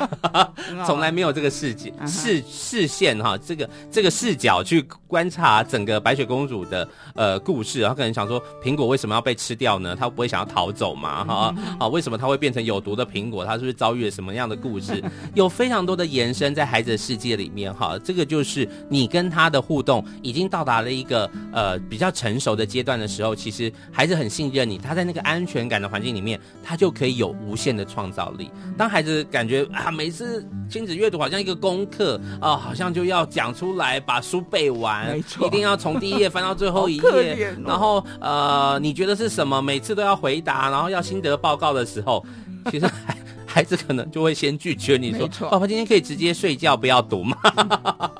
[0.86, 9.94] 从来没有这个视角视视线哈，这个这个视角去观察整个白雪公主的呃故事，然后可能想说，苹果为什么要被吃掉呢？
[9.94, 11.24] 他不会想要逃走嘛？
[11.24, 13.44] 哈啊，为什么他会变成有毒的苹果？
[13.44, 15.04] 他是不是遭遇了什么样的故事？
[15.34, 28.50] 有非常多的延伸在孩子的世界里面哈，这个就是你跟他的互动已经到达了一个呃比较成熟的阶段的时候，其实孩子很信任你，他在那个安全感的环境里面，他就可以有无限的创造力。
[28.76, 39.60] 当孩子感觉啊，每次亲子阅读好像一个功课啊，好像就要讲出来，把书背完，没错，一定要从第一页翻到最后一页，哦、然后呃，你觉得是什么？
[39.60, 42.24] 每次都要回答，然后要心得报告的时候，
[42.70, 47.36] 其实孩孩子可能就会先拒绝你说：“爸爸今天可以直接睡觉，不要读吗？”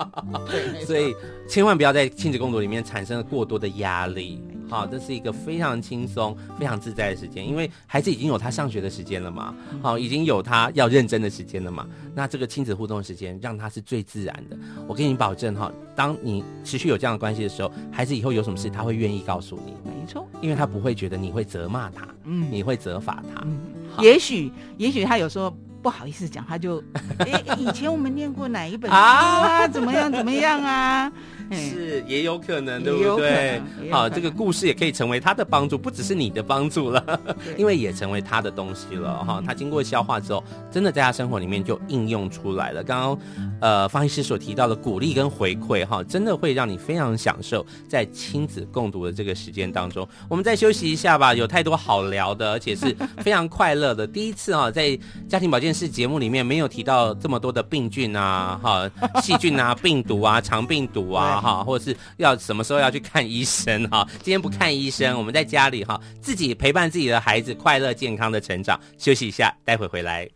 [0.51, 1.15] 对， 所以
[1.49, 4.43] 千万不要在亲子共读里面产生了过多的压力。
[4.69, 11.87] 好，这是一个非常轻松、非常自在的时间，因为孩子已经有他上学的时间了嘛，好，已经有他要认真的时间了嘛。
[12.15, 14.57] 那这个亲子互动的时间，让他是最自然的。
[14.87, 19.73] 我跟你保证哈，当你持续有这样的关系的时候，孩子以后有什么事，他会愿意告诉你。
[19.85, 23.43] 没错，因为他不会觉得你会责骂他，嗯，你会责罚他。
[23.45, 23.59] 嗯，
[24.01, 25.51] 也许，也许他有时候
[25.83, 26.83] 不好意思讲，他就，
[27.19, 29.67] 哎，以前我们念过哪一本书啊？
[29.69, 30.11] 怎么样？
[30.11, 31.13] 怎么样啊？
[31.53, 33.61] 是是也有可能，对不对？
[33.91, 37.21] 好，这个故事也可以成为他的帮助，不只是你的帮助了，
[37.57, 39.43] 因为也成为他的东西了哈。
[39.47, 42.83] 他经过消化之后，真的在他生活里面就应用出来了。
[42.83, 43.19] 刚刚
[43.61, 50.07] 呃方医师所提到的鼓励跟回馈哈，真的会让你非常享受在亲子共读的这个时间当中。
[50.29, 54.07] 我们再休息一下吧，有太多好聊的，而且是非常快乐的。
[54.07, 64.07] 第一次啊，在家庭保健室节目里面没有提到这么多的病菌啊，哈，细菌啊，病毒啊，肠病毒啊，哈，或者是要什么时候要去看医生哈。
[64.23, 68.79] 今天不看医生，我们在家里哈，自己陪伴自己的孩子，快乐健康的成长。
[68.99, 70.29] 休息一下，待会回来。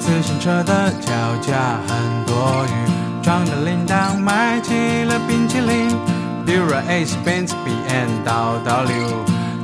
[0.00, 4.72] 自行车的脚架很多余，装着铃铛，买起
[5.04, 6.07] 了冰淇淋。
[6.48, 8.94] Dura Ace Benz BM 道道流，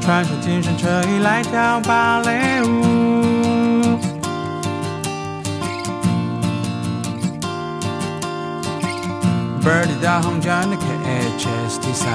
[0.03, 3.99] 穿上紧身衬衣来跳芭蕾舞。
[9.63, 12.07] Birdy 大红砖的 KHST 三，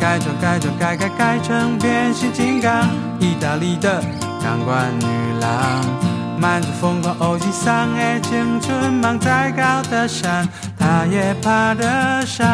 [0.00, 2.88] 改装改装改改改成变形金刚。
[3.20, 4.02] 意大利的
[4.42, 5.06] 钢管女
[5.40, 6.11] 郎。
[6.42, 12.44] 满足疯狂欧吉桑的青春梦，再高的山，他也爬得上。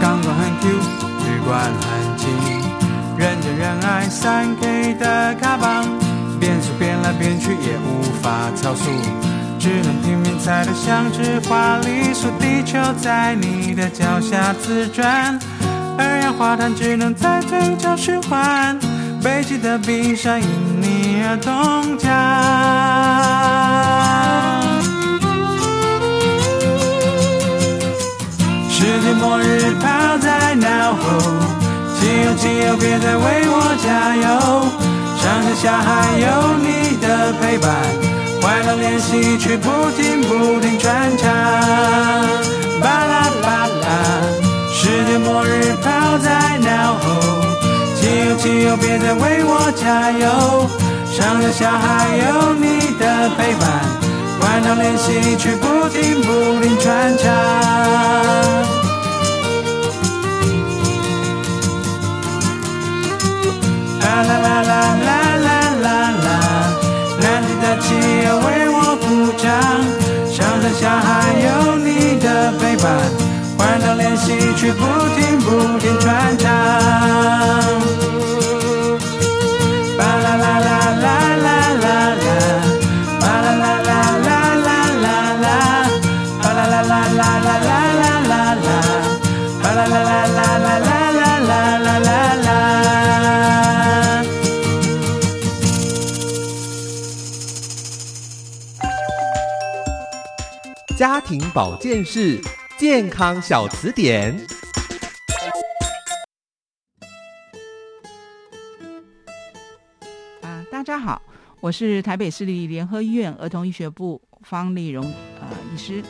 [0.00, 0.68] 钢管很 Q，
[1.22, 2.26] 旅馆很近，
[3.16, 5.86] 人见人爱三 K 的卡邦，
[6.40, 8.90] 变速变来变去也无法超速，
[9.60, 15.38] 只能拼命踩得像只花栗鼠，地球在你的脚下自转。
[15.98, 18.78] 二氧化碳只能在嘴角循环，
[19.22, 20.48] 北极的冰山因
[20.80, 22.10] 你而冻僵。
[28.68, 31.02] 世界末日抛在脑后，
[32.00, 34.22] 亲友亲友别再为我加油，
[35.20, 36.26] 上山下海有
[36.58, 37.70] 你的陪伴，
[38.40, 41.30] 快乐练习曲不停不停传唱，
[42.80, 44.41] 巴拉巴拉。
[44.82, 47.04] 世界末日抛在脑后，
[47.94, 50.68] 亲友亲友别再为我加油，
[51.08, 53.62] 上有下还有你的陪伴，
[54.40, 57.30] 观众练习曲不停不停穿插。
[64.00, 64.72] 啦啦啦啦
[65.06, 65.10] 啦
[65.46, 65.48] 啦
[65.80, 65.86] 啦
[66.24, 66.28] 啦，
[67.20, 67.94] 蓝天的气
[68.26, 69.46] 又为我鼓掌，
[70.28, 73.21] 上有下还有你的陪伴。
[73.62, 74.82] 快乐练习曲不
[75.14, 76.50] 停不停传唱，
[79.96, 81.06] 巴啦啦啦啦
[81.36, 81.86] 啦啦
[82.16, 82.26] 啦，
[83.20, 84.30] 巴啦啦啦啦
[84.66, 84.68] 啦
[85.04, 85.06] 啦
[85.44, 85.46] 啦，
[86.42, 88.66] 巴啦啦啦啦啦啦啦啦啦，
[89.62, 92.10] 巴啦啦啦啦啦啦啦啦啦
[92.42, 92.50] 啦。
[100.98, 102.42] 家庭保健室。
[102.78, 104.34] 健康小词典，
[110.40, 111.22] 啊，大家好，
[111.60, 115.04] 我是台北市立联合医院儿童医学部方丽荣
[115.40, 116.02] 呃医师。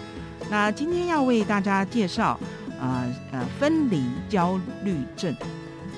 [0.48, 2.38] 那今天要为大家介绍
[2.80, 5.34] 啊呃分离焦虑症。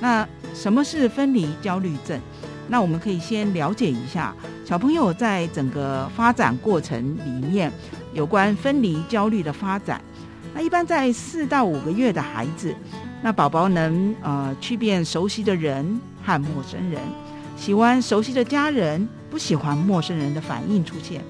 [0.00, 2.20] 那什么是分离焦虑症？
[2.66, 4.34] 那我们可以先了解一下
[4.64, 7.70] 小朋友在整个发展过程里面
[8.12, 10.00] 有关分离焦虑的发展。
[10.54, 12.72] 那一般在四到五个月的孩子，
[13.22, 17.00] 那宝宝能呃区辨熟悉的人和陌生人，
[17.56, 21.20] 喜欢熟悉的家人，不喜欢陌生人的反应出现。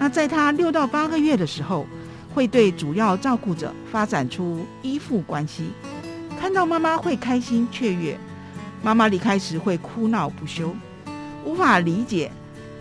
[0.00, 1.86] 那在他六到八个月的时候，
[2.34, 5.70] 会对主要照顾者发展出依附关系，
[6.40, 8.18] 看到妈妈会开心雀跃，
[8.82, 10.74] 妈妈离开时会哭闹不休，
[11.44, 12.32] 无法理解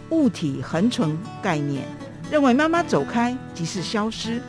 [0.10, 1.84] 物体恒存概念，
[2.32, 4.42] 认为妈妈走开即是消失。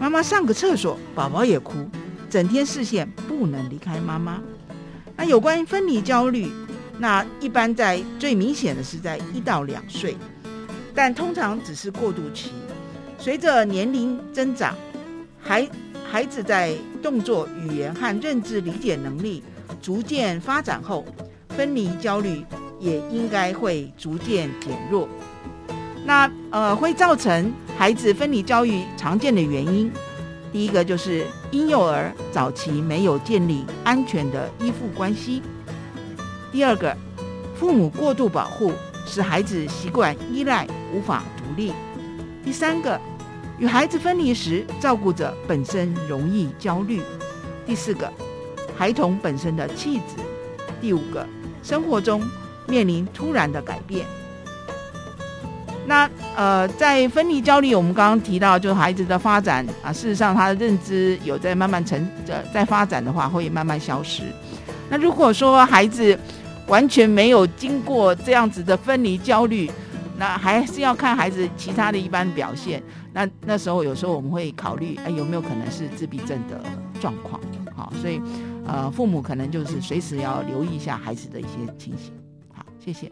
[0.00, 1.86] 妈妈上个厕所，宝宝也哭，
[2.30, 4.40] 整天视线不能离开妈妈。
[5.14, 6.50] 那有关分离焦虑，
[6.98, 10.16] 那一般在最明显的是在一到两岁，
[10.94, 12.50] 但通常只是过渡期。
[13.18, 14.74] 随着年龄增长，
[15.38, 15.68] 孩
[16.10, 19.42] 孩子在动作、语言和认知理解能力
[19.82, 21.04] 逐渐发展后，
[21.50, 22.42] 分离焦虑
[22.78, 25.06] 也应该会逐渐减弱。
[26.06, 29.90] 那呃会造成孩子分离焦虑常见的原因，
[30.52, 35.40] 第一个就是婴幼儿早期没有建立安全的依附关系；
[36.52, 36.94] 第二个，
[37.54, 38.70] 父母过度保护
[39.06, 41.72] 使孩子习惯依赖无法独立；
[42.44, 43.00] 第三个，
[43.58, 47.00] 与孩子分离时，照顾者本身容易焦虑。
[47.64, 48.12] 第四个，
[48.76, 50.22] 孩童本身的气质。
[50.82, 51.26] 第五个，
[51.62, 52.22] 生活中
[52.68, 54.04] 面临突然的改变。
[55.90, 64.22] 那呃，在分离焦虑，我们刚刚提到，就孩子的发展啊，事实上他的认知有在慢慢成呃在发展的话，会慢慢消失。
[64.88, 66.16] 那如果说孩子
[66.68, 69.68] 完全没有经过这样子的分离焦虑，
[70.16, 72.80] 那还是要看孩子其他的一般表现。
[73.12, 76.62] 那那时候有时候我们会考虑，哎，有没有可能是自闭症的
[77.00, 77.40] 状况？
[77.74, 78.22] 好，所以
[78.64, 82.12] 呃，父母可能就是随时要留意一下孩子的一些情形。
[82.54, 83.10] 好，谢谢。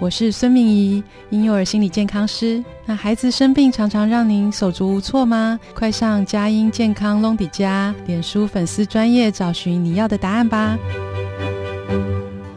[0.00, 2.62] 我是孙明仪，婴幼儿心理健康师。
[2.86, 5.58] 那孩子生病常常让您手足无措吗？
[5.74, 10.78] 快上佳音健康隆迪家脸书粉丝专业找寻你要的答案吧。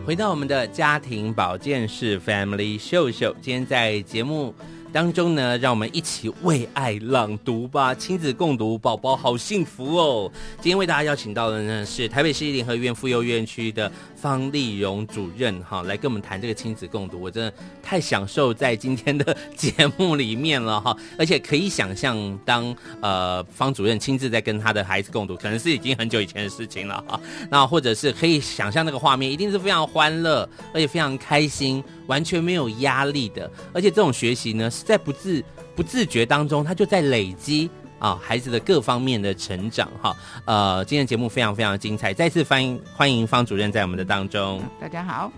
[0.06, 4.54] 回到我们的家庭保健室 Family 秀秀，今天在节目
[4.92, 10.30] 当中呢，让我们一起为爱朗读吧，亲子共读，宝宝好幸福哦。
[10.60, 13.90] 今天为大家邀请到的呢是台北市立联合医院妇幼院区的
[14.22, 17.20] 方丽荣主任，哈，来跟我们谈这个亲子共读。
[17.20, 27.20] 我真的太享受在今天的节目里面了哈，而且可以想象当呃方主任亲自在跟他的孩子共读，可能是已经很久以前的事情了哈。
[27.50, 33.50] 那或者是可以想象那个画面，一定是非常欢乐，而且非常开心，完全没有压力的。
[33.74, 34.70] 而且这种学习呢。
[34.72, 35.44] 是在不自
[35.76, 37.70] 不自觉当中，他就在累积
[38.02, 40.18] 啊孩子的各方面的成长哈。
[40.46, 44.62] 呃，今天节目非常非常精彩，再次欢迎欢迎方主任在我们的当中。
[44.80, 45.32] 大家好，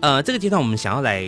[0.00, 1.22] 呃，这个阶段我们想要来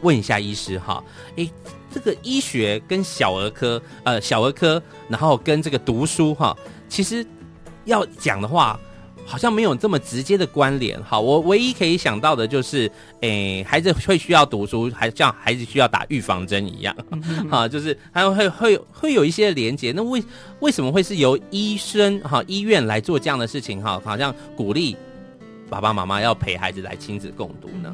[0.00, 1.04] 问一下医师哈，
[1.36, 1.48] 诶，
[1.92, 6.56] 这个医学跟小儿科呃小儿科，然后跟这个读书哈，
[6.88, 7.24] 其实
[7.84, 8.80] 要讲的话。
[9.28, 10.98] 好像没有这么直接的关联。
[11.02, 16.96] 好，我唯一可以想到的就是，诶，孩子会需要读书，还像孩子需要打预防针一样，
[17.50, 19.92] 哈，就是还会会会有一些连接。
[19.94, 20.22] 那为
[20.60, 23.82] 为什么会是由医生哈医院来做这样的事情？
[23.82, 24.96] 哈，好像鼓励
[25.68, 27.92] 爸爸妈妈要陪孩子来亲子共读呢？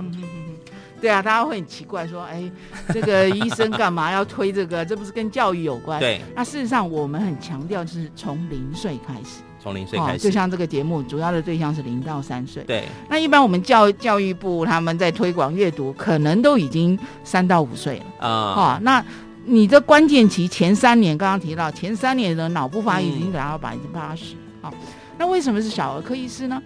[1.00, 2.50] 对啊，大家会很奇怪说，哎，
[2.92, 4.82] 这个医生干嘛要推这个？
[4.84, 5.98] 这不是跟教育有关？
[6.00, 6.20] 对。
[6.34, 9.42] 那事实上，我们很强调就是从零岁开始。
[9.64, 12.62] 从零岁开始，就像这个节目，主要的对象是零到三岁。
[12.64, 18.28] 对，那一般我们教教育部他们在推广阅读，可能都已经三到五岁了啊。
[18.28, 19.02] 哦，那
[19.46, 24.34] 你的关键期前三年，刚刚提到前三年的脑部发育已经达到百分之八十。
[24.60, 24.70] 好，
[25.16, 26.62] 那为什么是小儿科医师呢？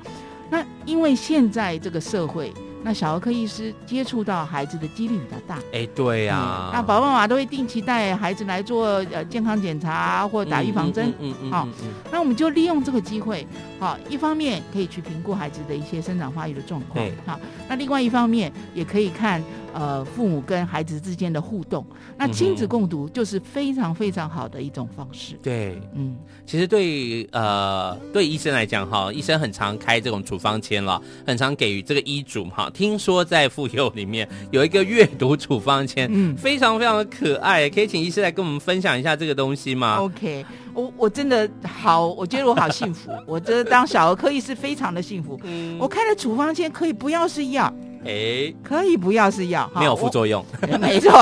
[0.50, 2.52] 那因为现在这个社会。
[2.82, 13.46] 那小儿科医师接触到孩子的几率比较大，哎，对呀、啊嗯，那爸爸妈妈都会定期带孩子来做呃健康检查或打预防针，嗯嗯嗯，好、嗯嗯嗯哦，那我们就利用这个机会，
[13.80, 19.42] 好、哦，一方面可以去评估孩子的一些生长发育的状况，好、哦，那另外一方面也可以看。
[19.74, 25.34] 呃，父母跟孩子之间的互动，那亲子共读就是非常非常好的一种方式。
[25.34, 26.16] 嗯、对，嗯，
[26.46, 32.67] 其实对呃对医生来讲哈，医生很常开这种处方签了，很常给予这个医嘱哈。
[32.70, 40.44] 听说在妇幼里面有一个阅读处方签，嗯，非常非常的可爱，可以请医师来跟我们分享一下这个东西吗？OK，
[40.74, 45.38] 我我真的好，我觉得我好幸福， 我觉得当小儿科医师非常的幸福。
[45.44, 47.72] 嗯，我开的处方签可以不要是药。
[48.04, 50.44] 哎，可以不要是药，没有副作用。
[50.80, 51.12] 没错，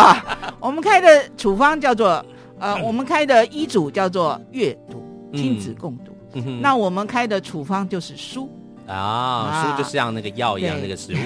[0.60, 2.24] 我们开的处方叫做
[2.58, 5.02] 呃，我们开的医嘱叫做阅读
[5.34, 6.12] 亲子共读。
[6.34, 8.50] 嗯、那我们开的处方就是书
[8.86, 11.16] 啊，啊书就像那个药一样，那个食物。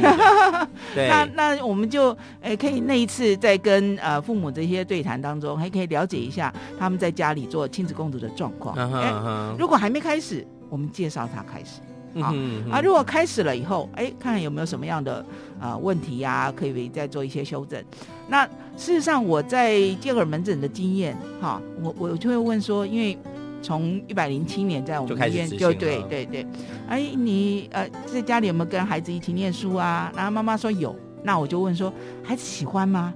[0.94, 8.74] 对， 那那我们就哎，可以那一次在跟呃父母这些对谈当中，还可以了解一下他们在家里做亲子共读的状况。
[8.78, 11.80] 嗯哼，如果还没开始，我们介绍他开始。
[12.20, 15.24] 啊、嗯、啊，如果开始了以后，哎，看看有没有什么样的
[15.60, 17.80] 啊、呃、问题呀、啊，可以再做一些修正。
[18.26, 18.44] 那
[18.76, 23.16] 事实上，我在健儿门诊的经验，哈，我我就会问说，因为
[23.62, 26.46] 从一百零七年在我们医院就，就对对对，
[26.88, 30.12] 哎，你呃在家里有没有跟孩子一起念书啊？
[30.16, 31.92] 然后妈妈说有，那我就问说，
[32.22, 33.12] 孩子喜欢吗？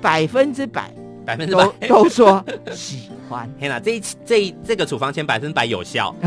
[0.00, 0.90] 百分之百，
[1.24, 3.50] 百分之百都， 都说喜欢。
[3.58, 6.14] 天哪，这一这一这个处方签百分之百有效。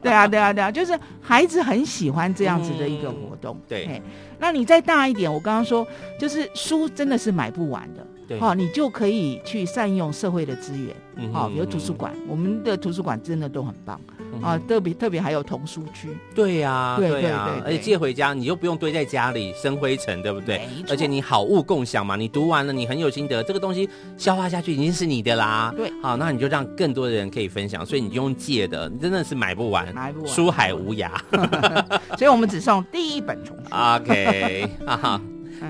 [0.00, 3.56] 对啊，对啊，对啊，就是孩子很喜欢这样子的一个活动。
[3.56, 4.02] 嗯、对，
[4.38, 5.86] 那你再大一点，我刚刚说，
[6.18, 8.06] 就是书真的是买不完的。
[8.26, 10.88] 对，好、哦，你就可以去善用社会的资源，
[11.32, 14.00] 好、嗯哦，比如图书馆，我们的图书馆真的都很棒，
[14.32, 16.08] 嗯、啊，特别特别还有童书区。
[16.34, 20.62] 对呀、啊，对呀、啊，而且借回家你又不用堆在家里生灰尘，对不对？
[20.88, 25.74] 而且你好物共享嘛，你读完了你很有心得，这个东西消化下去已经是你的啦。
[25.76, 31.10] 对，好，那你就让更多的人可以分享，所以你用借的，你真的是买不完，买不完，书海无涯。
[32.16, 33.64] 所以我们只送第一本丛书。
[33.70, 35.20] OK，哈哈，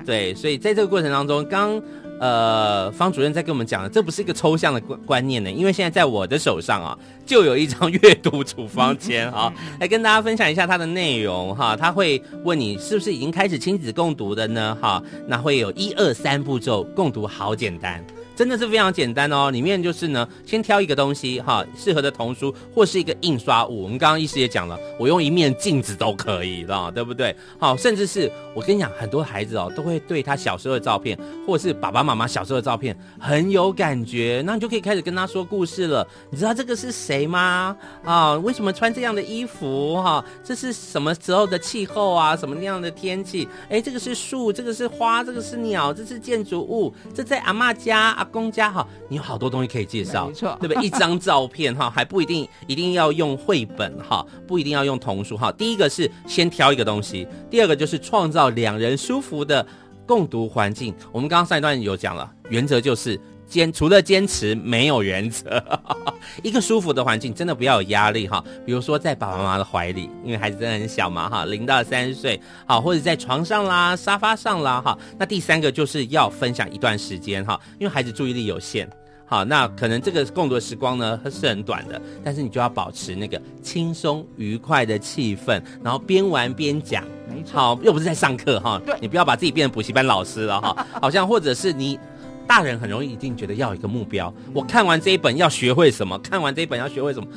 [0.07, 1.83] 对，所以在这个过程当中，刚。
[2.21, 6.97] 呃，方主任在跟我们讲的，这不是一个抽象的观观念呢，因为现在在我的手上啊，
[7.27, 11.77] 就有一张阅读处方签啊， 来跟大家分享一下它的内容哈。
[11.77, 14.77] 他会问你是不是已经开始亲子共读的呢？
[14.81, 18.05] 哈，那会有一二三步骤，共读好简单。
[18.37, 23.85] 真的是非常简单哦，里面就是呢，先挑一个东西哈，适合的童书或是一个印刷物。
[23.85, 27.35] 我们刚刚医师也讲了，我用一面镜子都可以的，对不对？
[27.59, 31.17] 好，甚至是我跟你讲，很多孩子哦，都会对他小时候的照片，
[31.47, 36.05] 或是爸爸妈妈小时候的照片很有感觉，那你就可以开始跟他说故事了。
[36.31, 37.77] 你知道这个是谁吗？
[38.03, 40.03] 啊，为什么穿这样的衣服？
[40.03, 42.37] 哈，这是什么时候的气候啊？
[42.37, 43.49] 什么那样的天气？
[43.69, 48.24] 哎，这个是树，这个是花，这个是鸟，这是建筑物，这在阿嬷家。
[48.25, 50.83] 公家哈，你有好多东西可以介绍，没错，对不对？
[50.83, 55.53] 一张照片哈，还不一定一定要用绘本哈，不一定要用童书哈。
[55.53, 59.67] 第一个是先挑一个东西，第二个就是创造两人舒服的
[60.07, 60.95] 共读环境。
[61.13, 63.21] 我们刚刚上一段有讲了，原则就是。
[63.47, 65.63] 坚除了坚持没有原则，
[66.43, 68.43] 一个舒服的环境真的不要有压力哈。
[68.65, 74.99] 比如说在爸爸妈妈的怀里，因为孩子真的很小嘛哈，零到三岁好，或者在床上啦、沙发上啦哈。
[75.19, 78.89] 那第三个就是要分享一段时间哈，因为孩子注意力有限，
[79.27, 91.99] 好，那可能这个共读的时光呢是很短的，但是你就要保持那个轻松愉快的气氛，然后边玩边讲，没错，好，又不是在上课哈，对，你不要把自己变成补习班老师了哈， 好像或者是你。
[92.47, 96.19] 大人很容易一定觉得要一个目标，我看完这一本要学会什么？
[96.19, 97.29] 看完这一本要学会什么？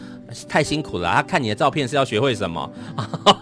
[0.47, 1.12] 太辛苦了。
[1.14, 2.70] 他看你的照片是要学会什么？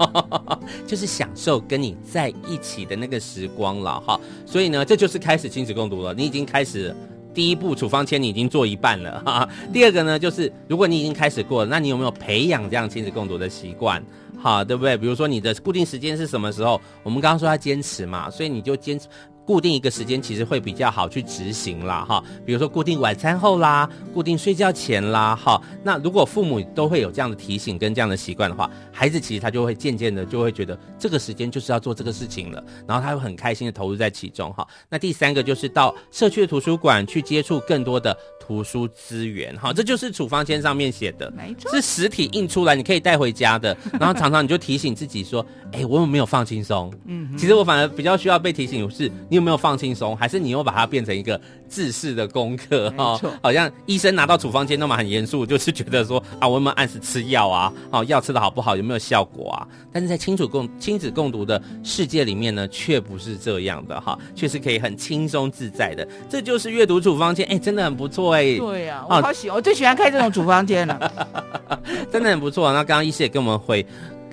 [0.85, 4.19] 就是享受跟你在一起的那个时光了哈。
[4.45, 6.13] 所以呢，这就是开始亲子共读了。
[6.13, 6.95] 你已经开始
[7.33, 9.49] 第一步处方签，你已经做一半了哈。
[9.73, 14.03] 第二个呢，就是如果你已经开始过了，那你有没有培养这样亲子共读的习惯？
[14.37, 14.95] 好，对不对？
[14.95, 16.79] 比如说你的固定时间是什么时候？
[17.01, 19.07] 我们刚刚说要坚持嘛，所以你就坚持。
[19.45, 25.61] 固定一个时间其实会比较好去执行啦，哈，比如说固定晚餐后啦，固定睡觉前啦，哈。
[25.83, 34.67] 那如果父母都会有这样的提醒跟这样的习惯的话，孩子其实他就会渐渐的就会觉得这个时间就是要做这个事情了，然后他会很开心的投入在其中，哈。
[34.89, 46.91] 那第三个就是到社区的图书馆去接触更多的图书资源，哈，这就是处方签上面写的，没错，是实体印出来你可以带回家的，然后常常你就提醒自己说，哎，我有没有放轻松？
[47.05, 49.11] 嗯，其实我反而比较需要被提醒是。
[49.35, 50.15] 你有没有放轻松？
[50.15, 52.89] 还是你又把它变成一个制式的功课？
[52.91, 57.73] 哈，好像医生拿到处方间那么很严肃，就是觉得说啊，我有没有按时吃药啊？
[57.91, 58.77] 哦，药吃的好不好？
[58.77, 59.67] 有没有效果啊？
[59.91, 66.07] 但是在亲子共亲子共读的世界里面呢，却不是这样的哈，却是可以很轻松自在的。
[66.29, 68.57] 这就是阅读处方间，哎，真的很不错哎。
[68.57, 71.11] 对呀，我好喜欢，我最喜欢看这种处方间了，
[72.09, 72.71] 真的很不错。
[72.71, 73.85] 那刚刚医师也跟我们回。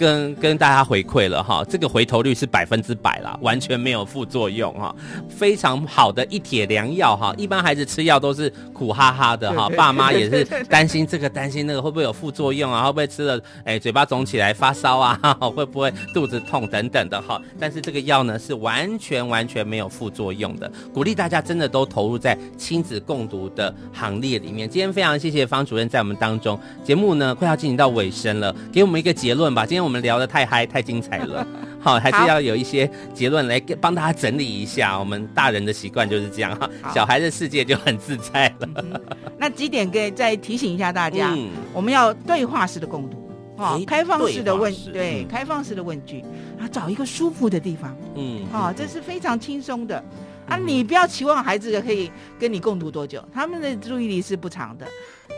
[0.03, 4.93] 跟跟大家回馈了哈，这个回头率是百分之百啦，完全没有副作用哈，
[5.29, 7.33] 非常好的一帖良药哈。
[7.39, 12.87] 一般孩子吃药都是苦哈哈的哈，爸妈也是 担心这个担心那个会不会有副作用啊？
[12.87, 15.17] 会不会吃了哎嘴巴肿起来发烧啊？
[15.55, 17.41] 会不会肚子痛等等的哈？
[17.61, 24.69] 但是这个药呢是完全完全没有副作用的，鼓励大家真的都投入在亲子共读的行列里面。
[24.69, 29.65] 今天非常谢谢方主任在我们当中，节目呢快要进行到尾声了，给我们一个结论吧。
[29.65, 29.92] 今天我们。
[29.93, 31.47] 我们聊得太嗨太精彩了，
[31.79, 34.99] 好，还是要有一些结论来帮大家整理一下。
[34.99, 36.59] 我们大人的习惯就是这样。
[36.59, 38.69] 哈，小孩的世界就很自在了。
[38.77, 38.99] 嗯、
[39.37, 46.25] 那几点可以再提醒一下大家，嗯、我们要对话式的共读，哈，开放式的问，对，开放式的问句，
[46.57, 50.03] 然后找一个舒服的地方，嗯，好，这是非常轻松的。
[50.49, 54.87] 啊，你不要期望孩子可以跟你共读多久，他们的注意力是不长的。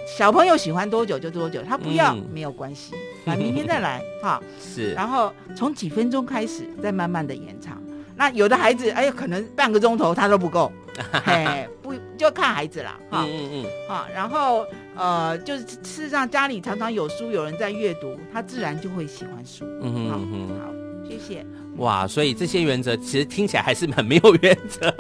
[0.07, 4.41] 小朋友喜欢多久就多久，他不要、嗯、没有关系， 那明天再来哈。
[4.61, 7.83] 是，然后从几分钟开始，再慢慢的延长。
[8.17, 10.71] 那有的孩子，哎呀，可能半个钟头他都不够，
[11.25, 13.25] 嘿，不就看孩子了哈。
[13.27, 14.65] 嗯嗯好，然后
[14.95, 19.65] 呃，就是事实上家里常常有书，有人在阅读，他自然就会喜欢书。
[19.83, 20.71] 嗯嗯好，
[21.09, 21.45] 谢谢。
[21.79, 24.95] 哇，所以这些原则其实听起来还是很没有原则，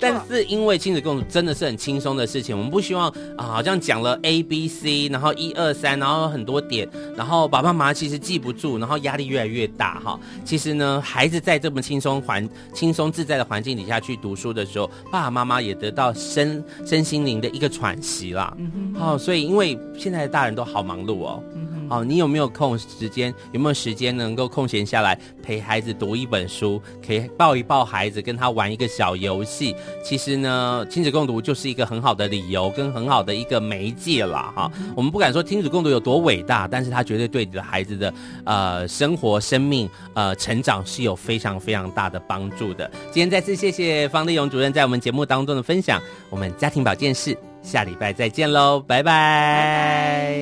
[0.00, 10.18] 但是因为亲子共读真的是很轻松的事情，我们不希望啊，好像讲了 A B C，然后一二三，然后很多点，然后爸爸妈妈其实记不住，然后压力越来越大哈。
[10.44, 18.52] 其实呢，孩子在这么轻松环、轻松自在的环境底下去读书的时候，爸爸妈妈也得到身身心灵的一个喘息啦。
[18.58, 21.42] 嗯哼，好，所以因为现在的大人都好忙碌哦。
[21.54, 23.34] 嗯哦，你有没有空时间？
[23.52, 26.80] 有没有时间能够空闲下来陪孩子读读一本书？
[27.06, 29.76] 可以抱一抱孩子，跟他玩一个小游戏。
[30.02, 34.72] 其实呢，亲子共读就是一个很好的理由，跟很好的一个媒介了哈。
[34.96, 42.90] 我们不敢说亲子共读有多伟大，但是它绝对对你的孩子的呃生活、生命、呃成长是有非常非常大的帮助的。
[43.10, 46.00] 今天再次谢谢方丽勇主任在我们节目当中的分享。
[46.30, 50.38] 我们家庭保健室下礼拜再见喽，拜拜。